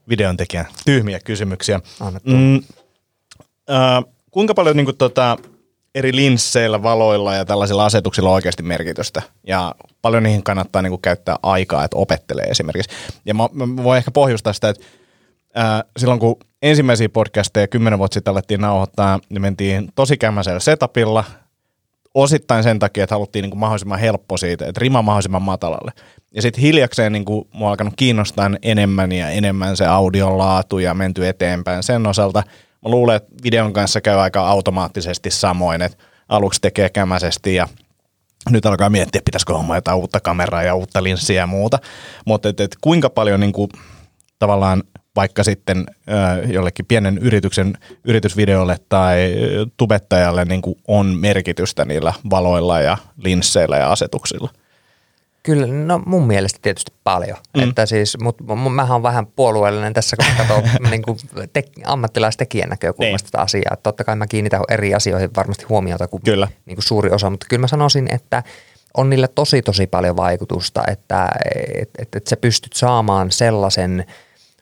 [0.10, 1.80] videon tekijän tyhmiä kysymyksiä.
[2.26, 2.64] Mm, uh,
[4.32, 5.38] kuinka paljon niin kuin, tota,
[5.96, 9.22] eri linsseillä, valoilla ja tällaisilla asetuksilla on oikeasti merkitystä.
[9.48, 12.90] Ja paljon niihin kannattaa niin kuin käyttää aikaa, että opettelee esimerkiksi.
[13.26, 14.84] Ja mä, mä voin ehkä pohjustaa sitä, että
[15.56, 21.24] ää, silloin kun ensimmäisiä podcasteja kymmenen vuotta sitten alettiin nauhoittaa, niin mentiin tosi kämmäisellä setupilla,
[22.14, 25.92] osittain sen takia, että haluttiin niin kuin mahdollisimman helppo siitä, että rima mahdollisimman matalalle.
[26.36, 30.94] Ja sitten hiljakseen niin kuin, mua alkanut kiinnostaa enemmän ja enemmän se audion laatu ja
[30.94, 32.44] menty eteenpäin sen osalta–
[32.84, 35.98] mä luulen, että videon kanssa käy aika automaattisesti samoin, että
[36.30, 37.68] aluksi tekee kämäisesti ja
[38.50, 41.80] nyt alkaa miettiä, pitäisikö homma jotain uutta kameraa ja uutta linssiä ja muuta.
[42.26, 43.70] Mutta et, et kuinka paljon niin kuin,
[44.40, 44.84] tavallaan
[45.16, 49.36] vaikka sitten ö, jollekin pienen yrityksen yritysvideolle tai
[49.78, 54.50] tubettajalle niin kuin on merkitystä niillä valoilla ja linsseillä ja asetuksilla?
[55.44, 57.38] Kyllä, no mun mielestä tietysti paljon.
[57.58, 57.70] Mm.
[57.70, 58.38] Että siis, mut,
[58.74, 61.18] mähän on vähän puolueellinen tässä, kun katsoo niin kuin
[61.54, 63.32] te, ammattilaistekijän näkökulmasta niin.
[63.32, 63.78] tätä asiaa.
[63.84, 66.48] Totta kai mä kiinnitän eri asioihin varmasti huomiota kuin, kyllä.
[66.66, 68.44] Niin kuin suuri osa, mutta kyllä mä sanoisin, että
[68.98, 71.30] on niille tosi tosi paljon vaikutusta, että
[71.82, 74.06] et, et, et sä pystyt saamaan sellaisen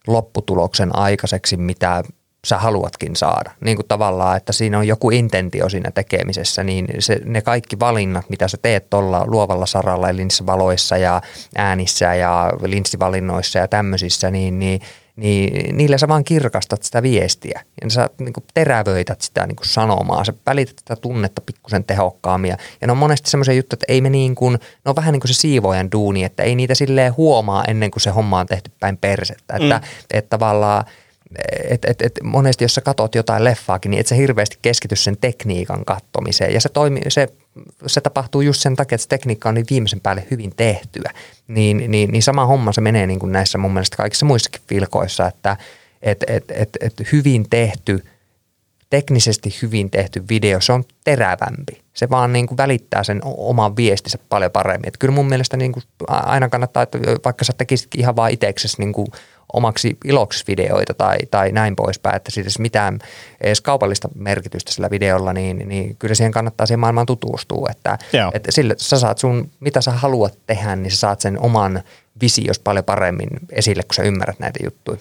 [0.07, 2.03] lopputuloksen aikaiseksi, mitä
[2.47, 3.51] sä haluatkin saada.
[3.61, 8.29] Niin kuin tavallaan, että siinä on joku intentio siinä tekemisessä, niin se, ne kaikki valinnat,
[8.29, 11.21] mitä sä teet tuolla luovalla saralla, eli niissä valoissa ja
[11.55, 14.81] äänissä ja linssivalinnoissa ja tämmöisissä, niin, niin
[15.15, 19.67] niin niillä sä vaan kirkastat sitä viestiä ja sä niin kuin terävöität sitä niin kuin
[19.67, 23.93] sanomaa, sä välität sitä tunnetta pikkusen tehokkaammin ja, ja ne on monesti semmoisia juttuja, että
[23.93, 26.75] ei me niin kuin, ne on vähän niin kuin se siivoajan duuni, että ei niitä
[26.75, 30.07] silleen huomaa ennen kuin se homma on tehty päin persettä, että, mm.
[30.11, 30.85] että tavallaan
[31.69, 35.17] et, et, et monesti jos sä katot jotain leffaakin, niin et sä hirveästi keskity sen
[35.21, 36.53] tekniikan kattomiseen.
[36.53, 37.27] Ja se, toimi, se,
[37.87, 41.11] se tapahtuu just sen takia, että se tekniikka on niin viimeisen päälle hyvin tehtyä.
[41.47, 45.27] Niin, niin, niin sama homma se menee niin kuin näissä mun mielestä kaikissa muissakin filkoissa,
[45.27, 45.57] että
[46.01, 48.03] et, et, et, et hyvin tehty,
[48.89, 51.81] teknisesti hyvin tehty video, se on terävämpi.
[51.93, 54.87] Se vaan niin kuin välittää sen oman viestinsä paljon paremmin.
[54.87, 58.75] Et kyllä mun mielestä niin kuin aina kannattaa, että vaikka sä tekisitkin ihan vaan itseksesi
[58.79, 59.07] niin kuin
[59.53, 62.99] omaksi iloksi videoita tai, tai näin poispäin, että siis mitään
[63.41, 67.97] edes kaupallista merkitystä sillä videolla, niin, niin kyllä siihen kannattaa siihen maailmaan tutustua, että,
[68.33, 71.83] että sille sä saat sun, mitä sä haluat tehdä, niin sä saat sen oman
[72.21, 74.97] visios paljon paremmin esille, kun sä ymmärrät näitä juttuja.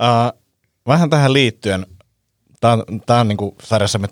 [0.00, 0.40] Uh,
[0.86, 1.86] vähän tähän liittyen,
[2.60, 4.08] tämä on, tää on niin kuin sarjassamme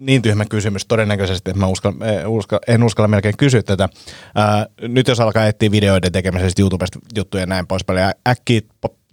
[0.00, 1.92] niin tyhmä kysymys todennäköisesti, että mä uskal,
[2.26, 3.88] uskal, en uskalla melkein kysyä tätä.
[4.34, 8.60] Ää, nyt jos alkaa etsiä videoiden tekemisestä YouTubesta juttuja ja näin poispäin, ja äkkiä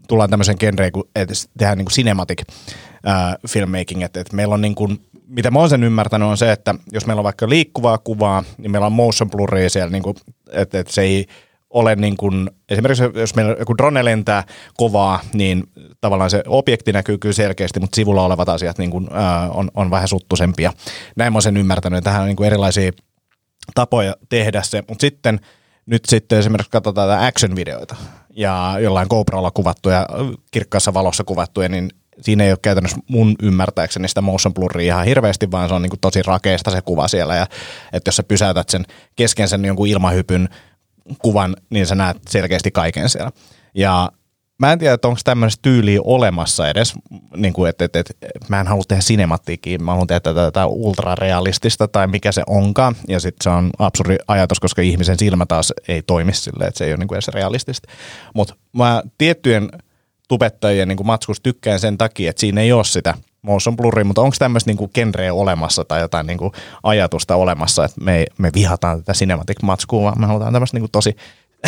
[0.08, 2.42] tullaan tämmöisen genreen, että tehdään niin kuin cinematic
[3.08, 6.52] äh, filmmaking, että, että meillä on niin kuin, mitä mä oon sen ymmärtänyt on se,
[6.52, 10.16] että jos meillä on vaikka liikkuvaa kuvaa, niin meillä on motion bluria siellä, niin kuin,
[10.52, 11.26] että, että se ei
[11.70, 14.44] ole niin kuin, esimerkiksi jos meillä joku drone lentää
[14.78, 15.64] kovaa, niin
[16.02, 19.92] tavallaan se objekti näkyy kyllä selkeästi, mutta sivulla olevat asiat niin kuin, äh, on, on
[19.92, 20.74] vähän suttusempia.
[21.16, 22.92] Näin mä oon sen ymmärtänyt, tähän on niin kuin erilaisia
[23.76, 25.40] tapoja tehdä se, mutta sitten
[25.86, 27.96] nyt sitten esimerkiksi katsotaan action-videoita,
[28.36, 30.08] ja jollain GoProlla kuvattuja,
[30.52, 31.90] kirkkaassa valossa kuvattuja, niin
[32.22, 36.00] siinä ei ole käytännössä mun ymmärtääkseni sitä motion blurria ihan hirveästi, vaan se on niin
[36.02, 37.36] tosi rakeista se kuva siellä.
[37.36, 37.48] Ja,
[37.94, 40.50] että jos sä pysäytät sen kesken sen jonkun ilmahypyn
[41.20, 43.32] kuvan, niin sä näet selkeästi kaiken siellä.
[43.74, 44.12] Ja
[44.60, 46.94] mä en tiedä, että onko tämmöistä tyyliä olemassa edes,
[47.36, 50.66] niin kuin, että, että, että mä en halua tehdä sinematiikkiin, mä haluan tehdä tätä, tätä
[50.66, 55.74] ultrarealistista tai mikä se onkaan, ja sitten se on absurdi ajatus, koska ihmisen silmä taas
[55.88, 57.90] ei toimi silleen, että se ei ole niin kuin edes realistista.
[58.34, 59.70] Mutta mä tiettyjen
[60.28, 64.36] tubettajien niin matskus tykkään sen takia, että siinä ei ole sitä motion blurria, mutta onko
[64.40, 66.52] tämmöistä niin genreä olemassa tai jotain niin kuin
[66.84, 71.16] ajatusta olemassa, että me, me vihataan tätä cinematic matskua, vaan me halutaan tämmöistä niin tosi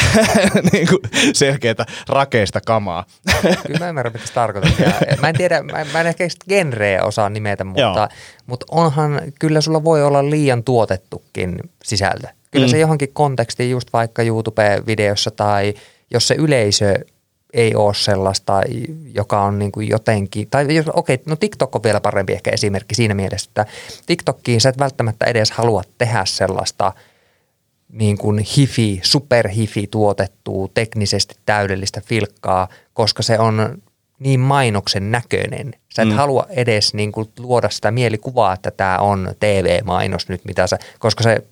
[0.71, 0.99] niin kuin
[1.33, 3.05] selkeätä rakeista kamaa.
[3.67, 4.87] Kyllä mä ymmärrän, mitä se tarkoittaa.
[5.21, 8.09] Mä en tiedä, mä, mä en ehkä genreä osaa nimetä, mutta,
[8.47, 12.27] mutta onhan, kyllä sulla voi olla liian tuotettukin sisältö.
[12.51, 12.71] Kyllä mm.
[12.71, 15.73] se johonkin kontekstiin just vaikka YouTube-videossa tai
[16.11, 16.95] jos se yleisö
[17.53, 18.61] ei ole sellaista,
[19.13, 22.95] joka on niin kuin jotenkin, tai jos, okei, no TikTok on vielä parempi ehkä esimerkki
[22.95, 23.65] siinä mielessä, että
[24.05, 26.93] TikTokkiin sä et välttämättä edes halua tehdä sellaista–
[27.91, 33.81] niin kuin hifi, superhifi tuotettua, teknisesti täydellistä filkkaa, koska se on
[34.19, 35.73] niin mainoksen näköinen.
[35.95, 36.15] Sä et mm.
[36.15, 41.23] halua edes niin kuin luoda sitä mielikuvaa, että tämä on TV-mainos nyt, mitä sä, koska
[41.23, 41.43] se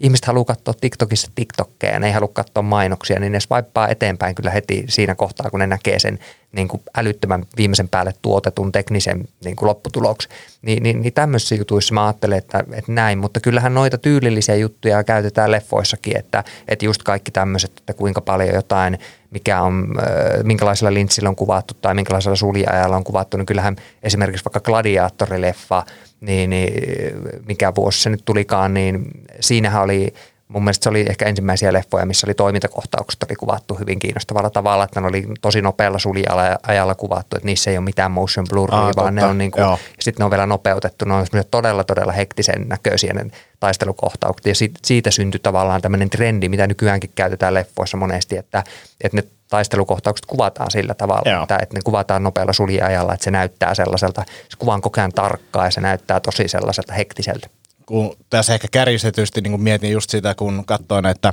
[0.00, 4.34] ihmiset haluaa katsoa TikTokissa TikTokkeja ja ne ei halua katsoa mainoksia, niin ne swipaa eteenpäin
[4.34, 6.18] kyllä heti siinä kohtaa, kun ne näkee sen
[6.52, 10.32] niin kuin älyttömän viimeisen päälle tuotetun teknisen niin kuin lopputuloksen.
[10.62, 15.04] Ni, niin, niin tämmöisissä jutuissa mä ajattelen, että, että näin, mutta kyllähän noita tyylillisiä juttuja
[15.04, 18.98] käytetään leffoissakin, että, että just kaikki tämmöiset, että kuinka paljon jotain,
[19.30, 19.94] mikä on,
[20.42, 25.84] minkälaisella linssillä on kuvattu tai minkälaisella suljaajalla on kuvattu, niin kyllähän esimerkiksi vaikka Gladiaattorileffa,
[26.26, 26.72] niin, niin
[27.48, 29.04] mikä vuosi se nyt tulikaan, niin
[29.40, 30.14] siinähän oli
[30.48, 34.84] mun mielestä se oli ehkä ensimmäisiä leffoja, missä oli toimintakohtaukset oli kuvattu hyvin kiinnostavalla tavalla,
[34.84, 38.84] että ne oli tosi nopealla suliajalla kuvattu, että niissä ei ole mitään motion blurria, Aa,
[38.84, 39.10] vaan totta.
[39.10, 42.68] ne on niin kuin, ja sitten ne on vielä nopeutettu, ne on todella todella hektisen
[42.68, 43.26] näköisiä ne
[43.60, 48.64] taistelukohtaukset ja siitä, siitä syntyi tavallaan tämmöinen trendi, mitä nykyäänkin käytetään leffoissa monesti, että,
[49.00, 53.74] että ne taistelukohtaukset kuvataan sillä tavalla, että, että ne kuvataan nopealla suliajalla, että se näyttää
[53.74, 57.48] sellaiselta, se kuva on koko ajan tarkkaa ja se näyttää tosi sellaiselta hektiseltä.
[57.86, 61.32] Kun tässä ehkä kärjistetysti niin kuin mietin just sitä, kun katsoin, että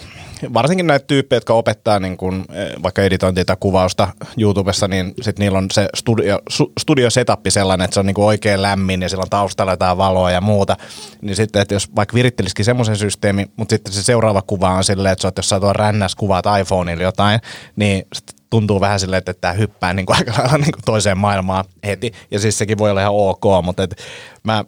[0.54, 5.44] varsinkin näitä tyyppejä, jotka opettaa niin kuin, eh, vaikka editointia tai kuvausta YouTubessa, niin sitten
[5.44, 6.40] niillä on se studio,
[6.80, 10.32] studio setappi sellainen, että se on niin oikein lämmin ja sillä on taustalla jotain valoa
[10.32, 10.78] ja muuta.
[11.22, 15.14] Niin sitten, että jos vaikka virittelisikin semmoisen systeemi, mutta sitten se seuraava kuva on silleen,
[15.14, 17.40] että sä oot jossain tuo rännäs kuvaat iPhoneilla jotain,
[17.76, 18.08] niin
[18.50, 22.12] tuntuu vähän silleen, että tämä hyppää niin kuin aika lailla niin toiseen maailmaan heti.
[22.32, 23.96] Ja siis sekin voi olla ihan ok, mutta et
[24.44, 24.66] mä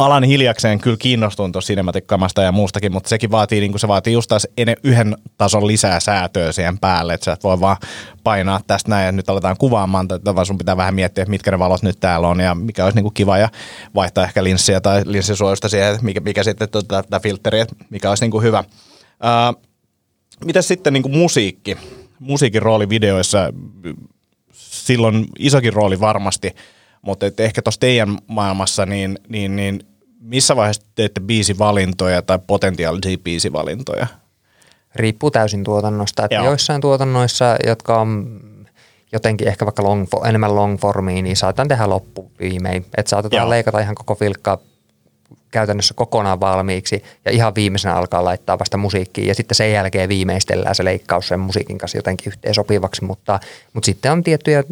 [0.00, 2.04] alan hiljakseen kyllä kiinnostun tuossa cinematic
[2.44, 4.46] ja muustakin, mutta sekin vaatii, niin kuin se vaatii just taas
[4.84, 7.76] yhden tason lisää säätöä siihen päälle, että sä et voi vaan
[8.24, 11.50] painaa tästä näin, ja nyt aletaan kuvaamaan tätä, vaan sun pitää vähän miettiä, että mitkä
[11.50, 13.48] ne valot nyt täällä on, ja mikä olisi niin kuin kiva, ja
[13.94, 18.24] vaihtaa ehkä linssiä tai linssisuojusta siihen, että mikä, mikä sitten tuota, tätä filtteriä, mikä olisi
[18.24, 18.64] niin kuin hyvä.
[19.10, 19.70] Uh,
[20.44, 21.76] Miten sitten niin kuin musiikki?
[22.18, 23.52] Musiikin rooli videoissa,
[24.52, 26.54] silloin isokin rooli varmasti,
[27.02, 29.80] mutta ehkä tuossa teidän maailmassa, niin, niin, niin
[30.20, 34.06] missä vaiheessa teette biisivalintoja tai potentiaalisia biisivalintoja?
[34.94, 36.24] Riippuu täysin tuotannosta.
[36.24, 36.44] Että Joo.
[36.44, 38.40] joissain tuotannoissa, jotka on
[39.12, 42.86] jotenkin ehkä vaikka long, enemmän long formia, niin saatetaan tehdä loppuviimein.
[42.96, 43.50] Että saatetaan Joo.
[43.50, 44.58] leikata ihan koko filkkaa
[45.50, 50.74] käytännössä kokonaan valmiiksi ja ihan viimeisenä alkaa laittaa vasta musiikkiin ja sitten sen jälkeen viimeistellään
[50.74, 53.40] se leikkaus sen musiikin kanssa jotenkin yhteen sopivaksi, mutta,
[53.72, 54.64] mutta sitten on tiettyjä äh,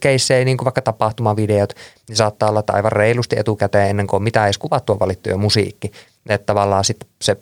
[0.00, 1.74] keissejä, niin kuin vaikka tapahtumavideot,
[2.08, 5.38] niin saattaa olla aivan reilusti etukäteen ennen kuin on mitään edes kuvattu on valittu jo
[5.38, 5.92] musiikki.
[6.28, 7.36] Että tavallaan sitten se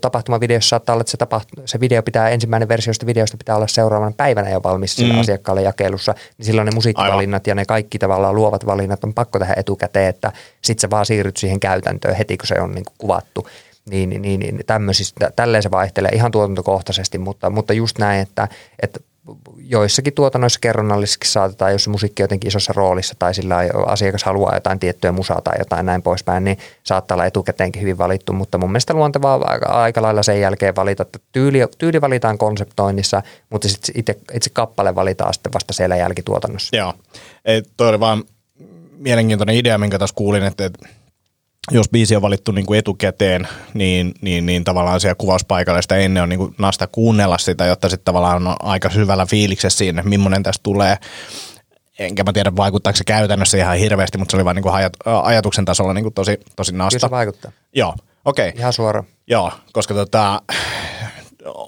[0.00, 3.66] tapahtumavideossa saattaa olla, että se, tapahtu, se video pitää, ensimmäinen versio sitä videosta pitää olla
[3.66, 5.20] seuraavana päivänä jo valmis sille Mm.
[5.20, 9.54] asiakkaalle jakelussa, niin silloin ne musiikkivalinnat ja ne kaikki tavallaan luovat valinnat on pakko tehdä
[9.56, 10.32] etukäteen, että
[10.64, 13.48] sitten sä vaan siirryt siihen käytäntöön heti, kun se on niin kuin kuvattu.
[13.90, 18.48] Niin, niin, niin, niin tämmöisistä, tälleen se vaihtelee ihan tuotantokohtaisesti, mutta, mutta just näin, että,
[18.82, 19.00] että
[19.56, 24.78] joissakin tuotannoissa kerronnallisesti saatetaan, jos musiikki on jotenkin isossa roolissa tai sillä asiakas haluaa jotain
[24.78, 28.94] tiettyä musaa tai jotain näin poispäin, niin saattaa olla etukäteenkin hyvin valittu, mutta mun mielestä
[28.94, 33.94] luontevaa on aika, aika lailla sen jälkeen valita, että tyyli, tyyli valitaan konseptoinnissa, mutta sitten
[33.98, 36.76] itse, itse kappale valitaan sitten vasta siellä jälkituotannossa.
[36.76, 36.94] Joo.
[37.44, 38.24] Ei, toi oli vaan
[38.98, 40.88] mielenkiintoinen idea, minkä taas kuulin, että, että
[41.70, 46.22] jos biisi on valittu niin kuin etukäteen, niin, niin, niin tavallaan siellä kuvauspaikalla sitä ennen
[46.22, 50.08] on niin kuin nasta kuunnella sitä, jotta sitten tavallaan on aika syvällä fiiliksessä siinä, että
[50.08, 50.96] millainen tästä tulee.
[51.98, 54.92] Enkä mä tiedä, vaikuttaako se käytännössä ihan hirveästi, mutta se oli vaan niin kuin ajat,
[55.22, 56.98] ajatuksen tasolla niin kuin tosi, tosi Kyllä nasta.
[56.98, 57.52] se vaikuttaa.
[57.74, 57.94] Joo,
[58.24, 58.48] okei.
[58.48, 58.60] Okay.
[58.60, 59.04] Ihan suora.
[59.26, 60.42] Joo, koska tota,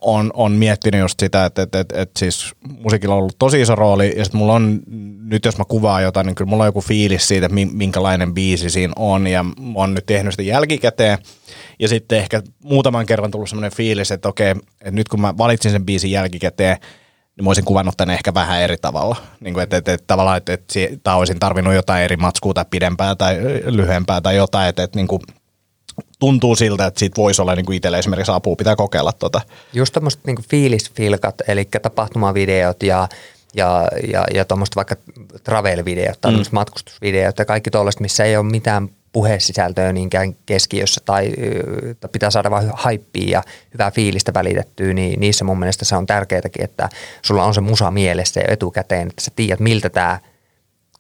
[0.01, 3.75] on, on miettinyt just sitä, että, että, että, että siis musiikilla on ollut tosi iso
[3.75, 4.81] rooli, ja sitten mulla on,
[5.25, 8.35] nyt jos mä kuvaan jotain, niin kyllä mulla on joku fiilis siitä, että mi- minkälainen
[8.35, 11.19] biisi siinä on, ja mä oon nyt tehnyt sitä jälkikäteen,
[11.79, 15.71] ja sitten ehkä muutaman kerran tullut semmoinen fiilis, että okei, että nyt kun mä valitsin
[15.71, 16.77] sen biisin jälkikäteen,
[17.37, 19.17] niin mä olisin kuvannut tänne ehkä vähän eri tavalla.
[19.41, 22.65] Niin kuin, että, että, että tavallaan, että, että siitä olisin tarvinnut jotain eri matskua tai
[22.71, 25.23] pidempää tai lyhyempää tai jotain, että, että niin kuin,
[26.19, 29.41] tuntuu siltä, että siitä voisi olla niin kuin itselle esimerkiksi apua, pitää kokeilla tota.
[29.73, 33.09] Just tämmöiset niin fiilisfilkat, eli tapahtumavideot ja,
[33.55, 34.97] ja, ja, ja tuommoista vaikka
[35.45, 36.43] travel-videot tai mm.
[36.53, 41.33] matkustusvideot ja kaikki tuollaiset, missä ei ole mitään puhesisältöä niinkään keskiössä tai,
[42.01, 43.43] tai pitää saada vain haippia ja
[43.75, 46.89] hyvää fiilistä välitettyä, niin niissä mun mielestä se on tärkeätäkin, että
[47.23, 50.21] sulla on se musa mielessä jo etukäteen, että sä tiedät miltä tämä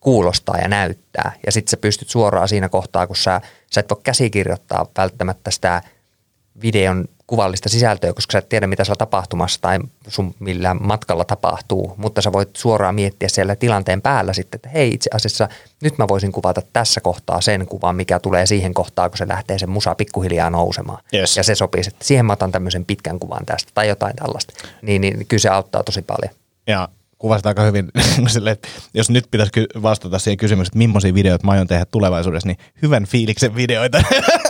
[0.01, 1.33] kuulostaa ja näyttää.
[1.47, 3.41] Ja sitten sä pystyt suoraan siinä kohtaa, kun sä,
[3.73, 5.83] sä et voi käsikirjoittaa välttämättä sitä
[6.63, 11.95] videon kuvallista sisältöä, koska sä et tiedä, mitä siellä tapahtumassa tai sun millään matkalla tapahtuu,
[11.97, 15.49] mutta sä voit suoraan miettiä siellä tilanteen päällä sitten, että hei itse asiassa
[15.83, 19.59] nyt mä voisin kuvata tässä kohtaa sen kuvan, mikä tulee siihen kohtaan, kun se lähtee
[19.59, 21.03] sen musa pikkuhiljaa nousemaan.
[21.15, 21.37] Yes.
[21.37, 24.55] Ja se sopii, että siihen mä otan tämmöisen pitkän kuvan tästä tai jotain tällaista.
[24.83, 26.35] Niin, niin kyllä se auttaa tosi paljon.
[26.67, 26.89] Ja
[27.21, 27.91] kuvasit aika hyvin
[28.33, 29.53] sille, että jos nyt pitäisi
[29.83, 34.03] vastata siihen kysymykseen, että millaisia videoita mä aion tehdä tulevaisuudessa, niin hyvän fiiliksen videoita.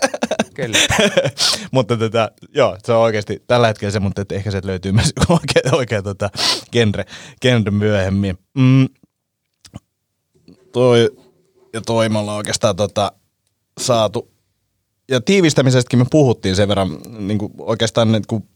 [0.54, 0.78] Kyllä.
[1.72, 5.72] mutta tota, joo, se on oikeasti tällä hetkellä se, mutta ehkä se löytyy myös oikea,
[5.72, 6.30] oikea tota,
[6.72, 7.04] genre,
[7.42, 8.38] genre myöhemmin.
[8.54, 8.88] Mm,
[10.72, 11.10] toi
[11.72, 13.12] ja toi me ollaan oikeastaan tota,
[13.80, 14.30] saatu.
[15.10, 18.48] Ja tiivistämisestäkin me puhuttiin sen verran, niin kuin oikeastaan niin kun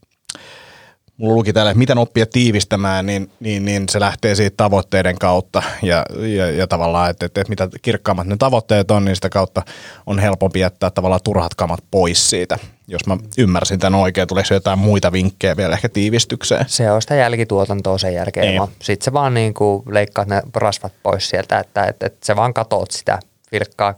[1.17, 5.63] mulla luki täällä, että miten oppia tiivistämään, niin, niin, niin se lähtee siitä tavoitteiden kautta
[5.81, 9.61] ja, ja, ja tavallaan, että, että, että mitä kirkkaammat ne tavoitteet on, niin sitä kautta
[10.05, 12.57] on helpompi jättää tavallaan turhat kamat pois siitä.
[12.87, 16.65] Jos mä ymmärsin tämän oikein, tuleeko jotain muita vinkkejä vielä ehkä tiivistykseen?
[16.67, 18.47] Se on sitä jälkituotantoa sen jälkeen.
[18.47, 18.59] Niin.
[18.59, 18.71] vaan.
[18.81, 22.53] Sitten sä vaan niin kuin leikkaat ne rasvat pois sieltä, että, että, että sä vaan
[22.53, 23.19] katot sitä
[23.51, 23.93] vilkkaa,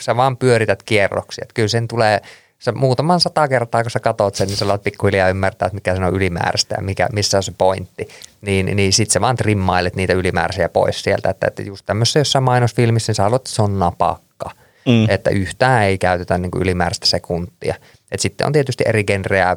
[0.00, 1.42] sä vaan pyörität kierroksia.
[1.42, 2.20] Että kyllä sen tulee,
[2.64, 5.96] sä muutaman sata kertaa, kun sä katot sen, niin sä alat pikkuhiljaa ymmärtää, että mikä
[5.96, 8.08] se on ylimääräistä ja mikä, missä on se pointti.
[8.40, 11.30] Niin, niin sit sä vaan trimmailet niitä ylimääräisiä pois sieltä.
[11.30, 14.50] Että, että just tämmöisessä jossain mainosfilmissä, niin sä haluat, että se on napakka.
[14.86, 15.06] mm.
[15.08, 17.74] että yhtään ei käytetä niin kuin ylimääräistä sekuntia.
[18.12, 19.56] Et sitten on tietysti eri genrejä,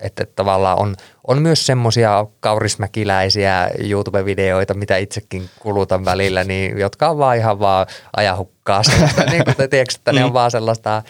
[0.00, 0.96] että tavallaan on,
[1.26, 7.86] on myös semmoisia kaurismäkiläisiä YouTube-videoita, mitä itsekin kulutan välillä, niin, jotka on vaan ihan vaan
[8.16, 8.82] ajahukkaa.
[9.30, 10.34] niin kuin te tiedätkö, että ne on mm.
[10.34, 11.02] vaan sellaista,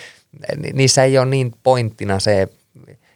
[0.72, 2.48] niissä ei ole niin pointtina se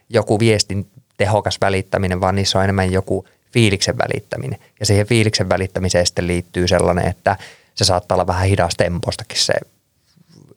[0.09, 4.59] joku viestin tehokas välittäminen, vaan niissä on enemmän joku fiiliksen välittäminen.
[4.79, 7.37] Ja siihen fiiliksen välittämiseen sitten liittyy sellainen, että
[7.75, 9.53] se saattaa olla vähän hidas tempostakin se,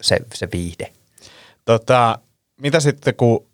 [0.01, 0.93] se, se viihde.
[1.65, 2.19] Tota,
[2.61, 3.47] mitä sitten, kun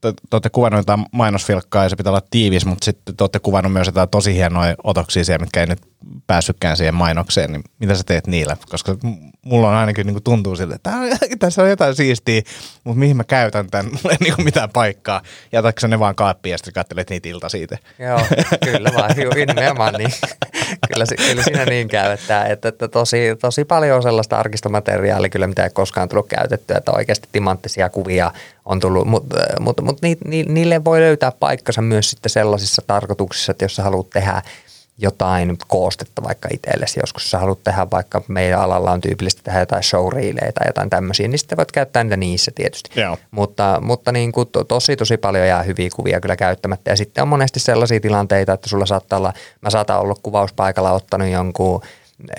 [0.00, 3.38] te, te olette kuvannut jotain mainosfilkkaa ja se pitää olla tiivis, mutta sitten te olette
[3.38, 5.80] kuvannut myös jotain tosi hienoja otoksia siellä, mitkä ei nyt
[6.26, 8.56] päässytkään siihen mainokseen, niin mitä sä teet niillä?
[8.70, 8.96] Koska
[9.42, 10.90] mulla on ainakin niin kuin tuntuu siltä, että
[11.38, 12.42] tässä on jotain siistiä,
[12.84, 13.86] mutta mihin mä käytän tämän?
[13.92, 15.22] Mulla ei niin kuin mitään paikkaa.
[15.52, 17.78] Jätätkö ne vaan kaappiin ja sitten katselet niitä ilta siitä?
[17.98, 18.20] Joo,
[18.64, 19.10] kyllä vaan,
[19.46, 20.10] nimenomaan niin.
[20.92, 25.46] kyllä, kyllä siinä niin käy, että, että, että tosi, tosi paljon on sellaista arkistomateriaalia kyllä,
[25.46, 28.32] mitä ei koskaan tullut käytettyä, että oikeasti timanttisia kuvia
[28.64, 33.52] on tullut, mutta mut, mut ni, ni, niille voi löytää paikkansa myös sitten sellaisissa tarkoituksissa,
[33.52, 34.42] että jos sä haluat tehdä–
[34.98, 37.00] jotain koostetta vaikka itsellesi.
[37.02, 41.28] Joskus sä haluat tehdä vaikka meidän alalla on tyypillistä tehdä jotain showreeleja tai jotain tämmöisiä,
[41.28, 43.00] niin sitten voit käyttää niitä niissä tietysti.
[43.00, 43.16] Joo.
[43.30, 46.90] Mutta, mutta niin kuin to, tosi tosi paljon jää hyviä kuvia kyllä käyttämättä.
[46.90, 51.28] Ja sitten on monesti sellaisia tilanteita, että sulla saattaa olla, mä saatan olla kuvauspaikalla ottanut
[51.28, 51.82] jonkun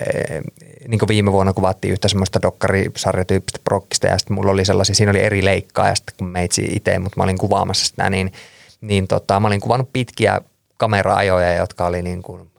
[0.01, 0.41] eh,
[0.88, 5.10] niin kuin viime vuonna kuvattiin yhtä semmoista dokkarisarjatyyppistä prokkista ja sitten mulla oli sellaisia, siinä
[5.10, 8.32] oli eri leikkaa ja sitten kun meitsi itse, mutta mä olin kuvaamassa sitä, niin,
[8.82, 10.41] niin tota, mä olin kuvannut pitkiä
[10.78, 12.51] kamera-ajoja, jotka oli niin kuin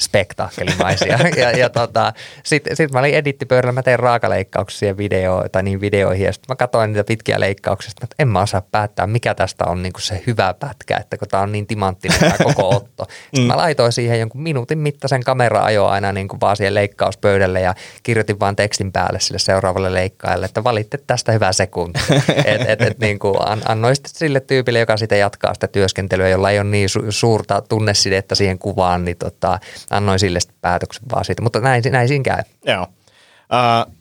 [0.00, 1.18] spektaakkelimaisia.
[1.36, 2.12] ja, ja tota,
[2.44, 6.56] sitten sit mä olin edittipöydällä, mä tein raakaleikkauksia video, tai niin videoihin, ja sitten mä
[6.56, 10.22] katsoin niitä pitkiä leikkauksia, että en mä osaa päättää, mikä tästä on niin kuin se
[10.26, 13.06] hyvä pätkä, että kun tää on niin timanttinen tämä koko otto.
[13.08, 13.46] Sitten mm.
[13.46, 18.40] mä laitoin siihen jonkun minuutin mittaisen kamera-ajo aina niin kuin vaan siihen leikkauspöydälle, ja kirjoitin
[18.40, 22.00] vaan tekstin päälle sille seuraavalle leikkaajalle, että valitte tästä hyvä sekunti.
[22.44, 23.36] et, et, et, niin kuin
[23.68, 27.62] annoin sitten sille tyypille, joka sitten jatkaa sitä työskentelyä, jolla ei ole niin su- suurta
[27.68, 29.58] tunnesidettä siihen kuvaan, niin tota,
[29.90, 32.42] annoin sille päätöksen vaan siitä, mutta näin, näin siinä käy.
[32.64, 32.82] Joo.
[32.82, 33.94] Uh,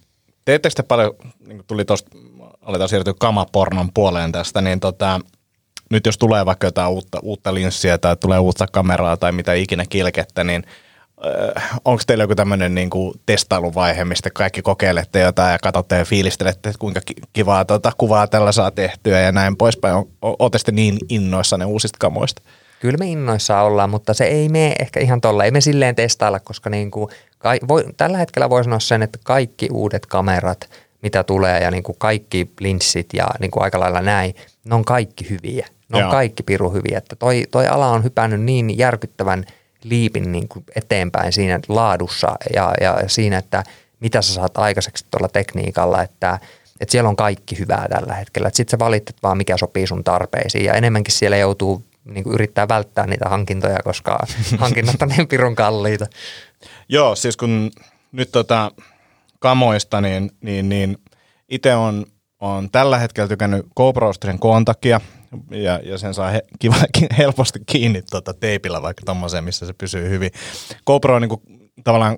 [0.46, 1.16] teettekö te paljon,
[1.48, 2.18] niin tuli tuosta,
[2.62, 5.20] aletaan siirtyä kamapornon puoleen tästä, niin tota,
[5.90, 9.84] nyt jos tulee vaikka jotain uutta, uutta linssiä tai tulee uutta kameraa tai mitä ikinä
[9.90, 10.64] kilkettä, niin
[11.86, 12.90] onko teillä joku tämmöinen niin
[13.26, 17.02] testailuvaihe, mistä kaikki kokeilette jotain ja katsotte ja fiilistelette, että kuinka
[17.34, 20.06] kivaa tuota kuvaa tällä saa tehtyä ja näin poispäin.
[20.22, 22.42] Oletteko niin innoissa ne uusista kamoista?
[22.80, 25.44] Kyllä me innoissaan ollaan, mutta se ei mene ehkä ihan tolla.
[25.44, 29.20] Ei me silleen testailla, koska niin kuin, kai, voi, tällä hetkellä voi sanoa sen, että
[29.24, 30.70] kaikki uudet kamerat,
[31.02, 34.86] mitä tulee ja niin kuin kaikki linssit ja niin kuin aika lailla näin, ne on
[34.86, 35.68] kaikki hyviä.
[35.90, 36.12] Ne on Joo.
[36.12, 36.98] kaikki piru hyviä.
[36.98, 39.46] Että toi, toi ala on hypännyt niin järkyttävän
[39.84, 43.64] liipin niin kuin eteenpäin siinä laadussa ja, ja siinä, että
[44.00, 46.40] mitä sä saat aikaiseksi tuolla tekniikalla, että,
[46.82, 48.50] että siellä on kaikki hyvää tällä hetkellä.
[48.54, 52.68] Sitten sä valitset vaan, mikä sopii sun tarpeisiin ja enemmänkin siellä joutuu niin kuin yrittää
[52.68, 54.20] välttää niitä hankintoja, koska
[54.60, 56.06] hankinnat on niin pirun kalliita.
[56.90, 57.72] Joo, siis kun
[58.12, 58.72] nyt tota
[59.40, 60.98] kamoista, niin, niin, niin
[61.50, 62.06] itse on,
[62.40, 65.02] on tällä hetkellä tykännyt GoPro koon takia,
[65.52, 66.76] ja, ja sen saa he, kiva,
[67.18, 70.32] helposti kiinni tota teipillä vaikka tommoseen, missä se pysyy hyvin.
[70.86, 71.42] GoPro on niin kuin,
[71.84, 72.18] tavallaan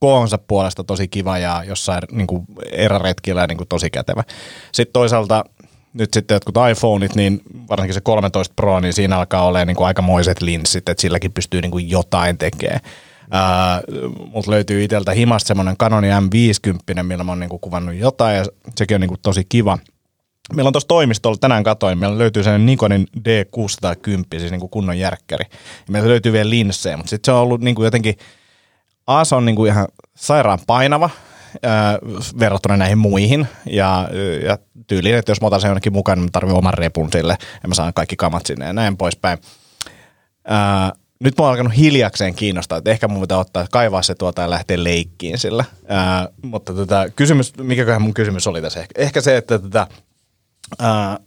[0.00, 4.24] koonsa puolesta tosi kiva ja jossain niin kuin eräretkillä niin kuin tosi kätevä.
[4.72, 5.44] Sitten toisaalta
[5.92, 9.86] nyt sitten jotkut iPhoneit, niin varsinkin se 13 Pro, niin siinä alkaa olla niin kuin
[9.86, 12.80] aikamoiset linssit, että silläkin pystyy niin kuin jotain tekemään.
[13.28, 18.36] Uh, Mutta löytyy itseltä himasta semmoinen Canon M50, millä mä oon niin kuin kuvannut jotain
[18.36, 18.44] ja
[18.76, 19.78] sekin on niin kuin tosi kiva.
[20.54, 24.98] Meillä on tuossa toimistolla, tänään katoin, meillä löytyy sellainen Nikonin D610, siis niin kuin kunnon
[24.98, 25.44] järkkäri.
[25.86, 28.14] Ja meillä löytyy vielä linssejä, mutta sitten se on ollut niin kuin jotenkin,
[29.24, 31.10] se on niin kuin ihan sairaan painava,
[32.38, 33.48] verrattuna näihin muihin.
[33.70, 34.08] Ja,
[34.44, 37.38] ja tyyliin, että jos mä otan sen jonnekin mukaan, niin mä tarvitsen oman repun sille
[37.62, 39.38] ja mä saan kaikki kamat sinne ja näin poispäin.
[40.44, 44.42] Ää, nyt mä oon alkanut hiljakseen kiinnostaa, että ehkä mun pitää ottaa, kaivaa se tuota
[44.42, 45.64] ja lähteä leikkiin sillä.
[45.88, 48.80] Ää, mutta tota, kysymys, mikäköhän mun kysymys oli tässä?
[48.80, 49.86] Ehkä, ehkä se, että tota,
[50.78, 51.18] ää,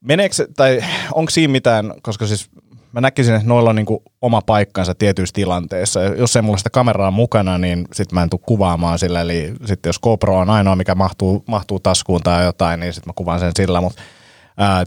[0.00, 2.50] meneekö, tai onko siinä mitään, koska siis
[2.94, 3.86] mä näkisin, että noilla on niin
[4.22, 6.02] oma paikkansa tietyissä tilanteissa.
[6.02, 9.20] Jos ei mulla sitä kameraa mukana, niin sitten mä en tule kuvaamaan sillä.
[9.20, 13.12] Eli sitten jos GoPro on ainoa, mikä mahtuu, mahtuu taskuun tai jotain, niin sitten mä
[13.16, 13.80] kuvaan sen sillä.
[13.80, 14.02] Mutta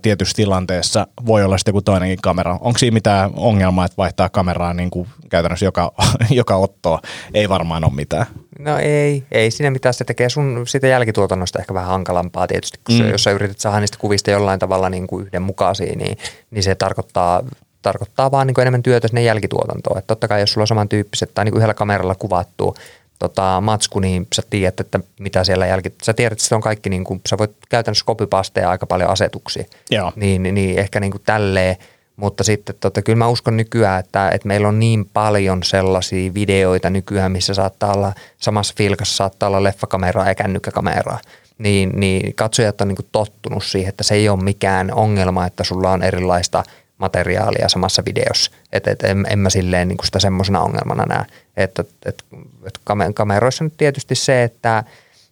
[0.01, 2.57] tietyissä tilanteessa voi olla sitten joku toinenkin kamera.
[2.61, 5.91] Onko siinä mitään ongelmaa, että vaihtaa kameraa niin kuin käytännössä joka,
[6.29, 7.01] joka ottoa?
[7.33, 8.25] Ei varmaan ole mitään.
[8.59, 9.93] No ei, ei siinä mitään.
[9.93, 13.09] Se tekee sun siitä jälkituotannosta ehkä vähän hankalampaa tietysti, kun mm.
[13.09, 16.17] jos sä yrität saada niistä kuvista jollain tavalla niin kuin yhdenmukaisia, niin,
[16.51, 17.43] niin se tarkoittaa
[17.81, 19.97] tarkoittaa vaan niin enemmän työtä sinne jälkituotantoon.
[19.97, 22.75] Että totta kai jos sulla on samantyyppiset tai niin yhdellä kameralla kuvattu
[23.19, 25.93] tota, matsku, niin sä tiedät, että mitä siellä jälki...
[26.03, 29.63] Sä tiedät, että se on kaikki, niin kuin, sä voit käytännössä copypasteja aika paljon asetuksia.
[29.91, 30.13] Joo.
[30.15, 31.75] Niin, niin ehkä niin kuin tälleen.
[32.15, 36.89] Mutta sitten tota, kyllä mä uskon nykyään, että, että meillä on niin paljon sellaisia videoita
[36.89, 41.19] nykyään, missä saattaa olla samassa filkassa saattaa olla leffakameraa ja kännykkäkameraa.
[41.57, 45.63] Niin, niin katsojat on niin kuin tottunut siihen, että se ei ole mikään ongelma, että
[45.63, 46.63] sulla on erilaista
[46.97, 48.51] materiaalia samassa videossa.
[48.71, 51.25] Että et, en, en mä silleen niin sitä semmoisena ongelmana näe.
[51.57, 52.23] Että et,
[52.65, 52.79] et
[53.13, 54.83] kameroissa nyt tietysti se, että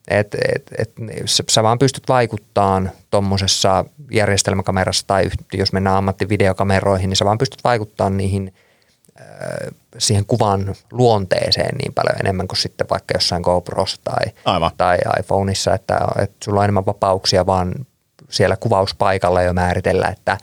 [0.07, 0.91] et, et, et,
[1.49, 8.17] sä vaan pystyt vaikuttamaan tuommoisessa järjestelmäkamerassa tai jos mennään ammattivideokameroihin, niin sä vaan pystyt vaikuttamaan
[8.17, 8.53] niihin
[9.21, 9.25] äh,
[9.97, 14.71] siihen kuvan luonteeseen niin paljon enemmän kuin sitten vaikka jossain GoProssa tai, Aivan.
[14.77, 17.73] tai iPhoneissa, että, että sulla on enemmän vapauksia vaan
[18.29, 20.37] siellä kuvauspaikalla jo määritellä, että,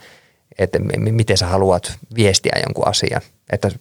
[0.57, 3.21] että miten sä haluat viestiä jonkun asian.
[3.51, 3.71] Että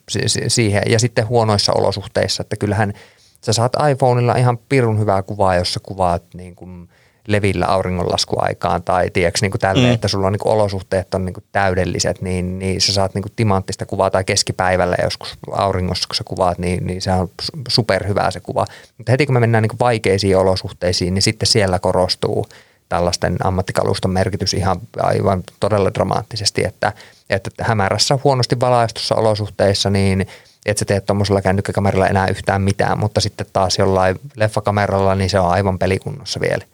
[0.48, 2.92] siihen, ja sitten huonoissa olosuhteissa, että kyllähän–
[3.44, 6.88] sä saat iPhoneilla ihan pirun hyvää kuvaa, jos sä kuvaat niin kuin
[7.28, 9.92] levillä auringonlaskuaikaan tai tiedätkö, niin kuin tälle, mm.
[9.92, 13.22] että sulla on niin kuin olosuhteet on niin kuin täydelliset, niin, niin sä saat niin
[13.22, 17.30] kuin timanttista kuvaa tai keskipäivällä joskus auringossa, kun sä kuvaat, niin, niin se on
[17.68, 18.66] superhyvää se kuva.
[18.98, 22.46] Mutta heti kun me mennään niin kuin vaikeisiin olosuhteisiin, niin sitten siellä korostuu
[22.92, 26.92] tällaisten ammattikaluston merkitys ihan aivan todella dramaattisesti, että,
[27.30, 30.26] että hämärässä huonosti valaistussa olosuhteissa, niin–
[30.66, 35.40] että sä teet tuommoisella kännykkäkameralla enää yhtään mitään, mutta sitten taas jollain leffakameralla, niin se
[35.40, 36.64] on aivan pelikunnossa vielä.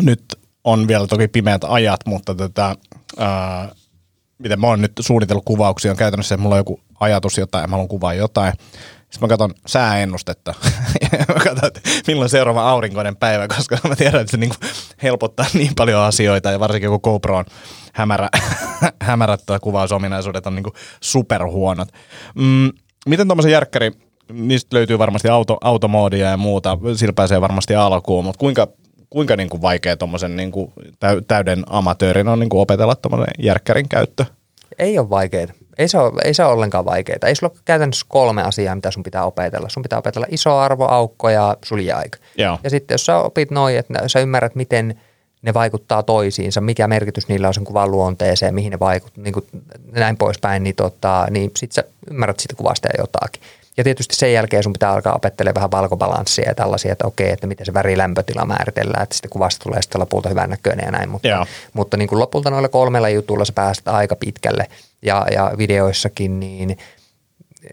[0.00, 0.24] Nyt
[0.64, 2.76] on vielä toki pimeät ajat, mutta tätä,
[3.18, 3.68] ää,
[4.38, 7.74] miten mä oon nyt suunnitellut kuvauksia, on käytännössä, että mulla on joku ajatus jotain mä
[7.74, 8.52] haluan kuvaa jotain.
[9.14, 10.54] Sitten mä katson sääennustetta.
[11.34, 14.56] mä katson, että milloin seuraava aurinkoinen päivä, koska mä tiedän, että se niinku
[15.02, 17.44] helpottaa niin paljon asioita ja varsinkin kun GoPro on
[17.92, 18.28] hämärä,
[19.02, 21.88] hämärät kuvausominaisuudet on niinku superhuonot.
[22.34, 22.70] Mm,
[23.06, 23.92] miten tuommoisen järkkäri,
[24.32, 28.68] niistä löytyy varmasti auto, automoodia ja muuta, sillä pääsee varmasti alkuun, mutta kuinka,
[29.10, 30.52] kuinka niin kuin vaikea tuommoisen niin
[31.28, 34.24] täyden amatöörin on niin kuin opetella tuommoinen järkkärin käyttö?
[34.78, 35.46] Ei ole vaikeaa.
[35.78, 37.18] Ei se, ole, ei se ole ollenkaan vaikeaa.
[37.26, 39.68] Ei sulla ole käytännössä kolme asiaa, mitä sun pitää opetella.
[39.68, 42.18] Sun pitää opetella iso arvo, aukko ja suljeaika.
[42.38, 42.58] Joo.
[42.64, 45.00] Ja sitten jos sä opit noin, että sä ymmärrät, miten
[45.42, 49.46] ne vaikuttaa toisiinsa, mikä merkitys niillä on sen kuvan luonteeseen, mihin ne vaikuttaa, niin kuin
[49.92, 53.42] näin poispäin, niin, tota, niin sitten sä ymmärrät siitä kuvasta ja jotakin.
[53.76, 57.46] Ja tietysti sen jälkeen sun pitää alkaa opettelemaan vähän valkobalanssia ja tällaisia, että okei, että
[57.46, 61.08] miten se värilämpötila määritellään, että sitten kuvasta tulee sitten lopulta hyvän näköinen ja näin.
[61.08, 61.46] Mutta, Joo.
[61.72, 64.66] mutta niin kuin lopulta noilla kolmella jutulla sä pääset aika pitkälle
[65.04, 66.70] ja, ja videoissakin niin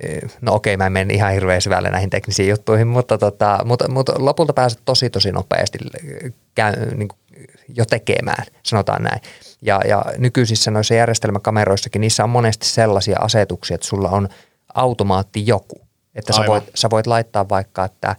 [0.03, 3.91] eh, no okei, mä en mene ihan hirveän syvälle näihin teknisiin juttuihin, mutta, tota, mutta,
[3.91, 5.77] mutta lopulta pääset tosi tosi nopeasti
[6.55, 7.19] käy, niin kuin
[7.75, 9.21] jo tekemään, sanotaan näin.
[9.61, 14.29] Ja, ja nykyisissä noissa järjestelmäkameroissakin, niissä on monesti sellaisia asetuksia, että sulla on
[14.73, 15.81] automaatti joku.
[16.15, 18.15] Että sä voit, sä voit laittaa vaikka, että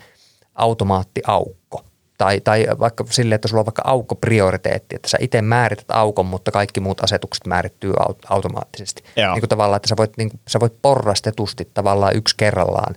[0.54, 1.84] automaatti aukko.
[2.22, 6.26] Tai, tai vaikka sille, että sulla on vaikka aukko prioriteetti, että sä itse määrität aukon,
[6.26, 7.92] mutta kaikki muut asetukset määrittyy
[8.28, 9.04] automaattisesti.
[9.16, 9.32] Joo.
[9.32, 12.94] Niin kuin tavallaan, että sä voit, niin kuin, sä voit porrastetusti tavallaan yksi kerrallaan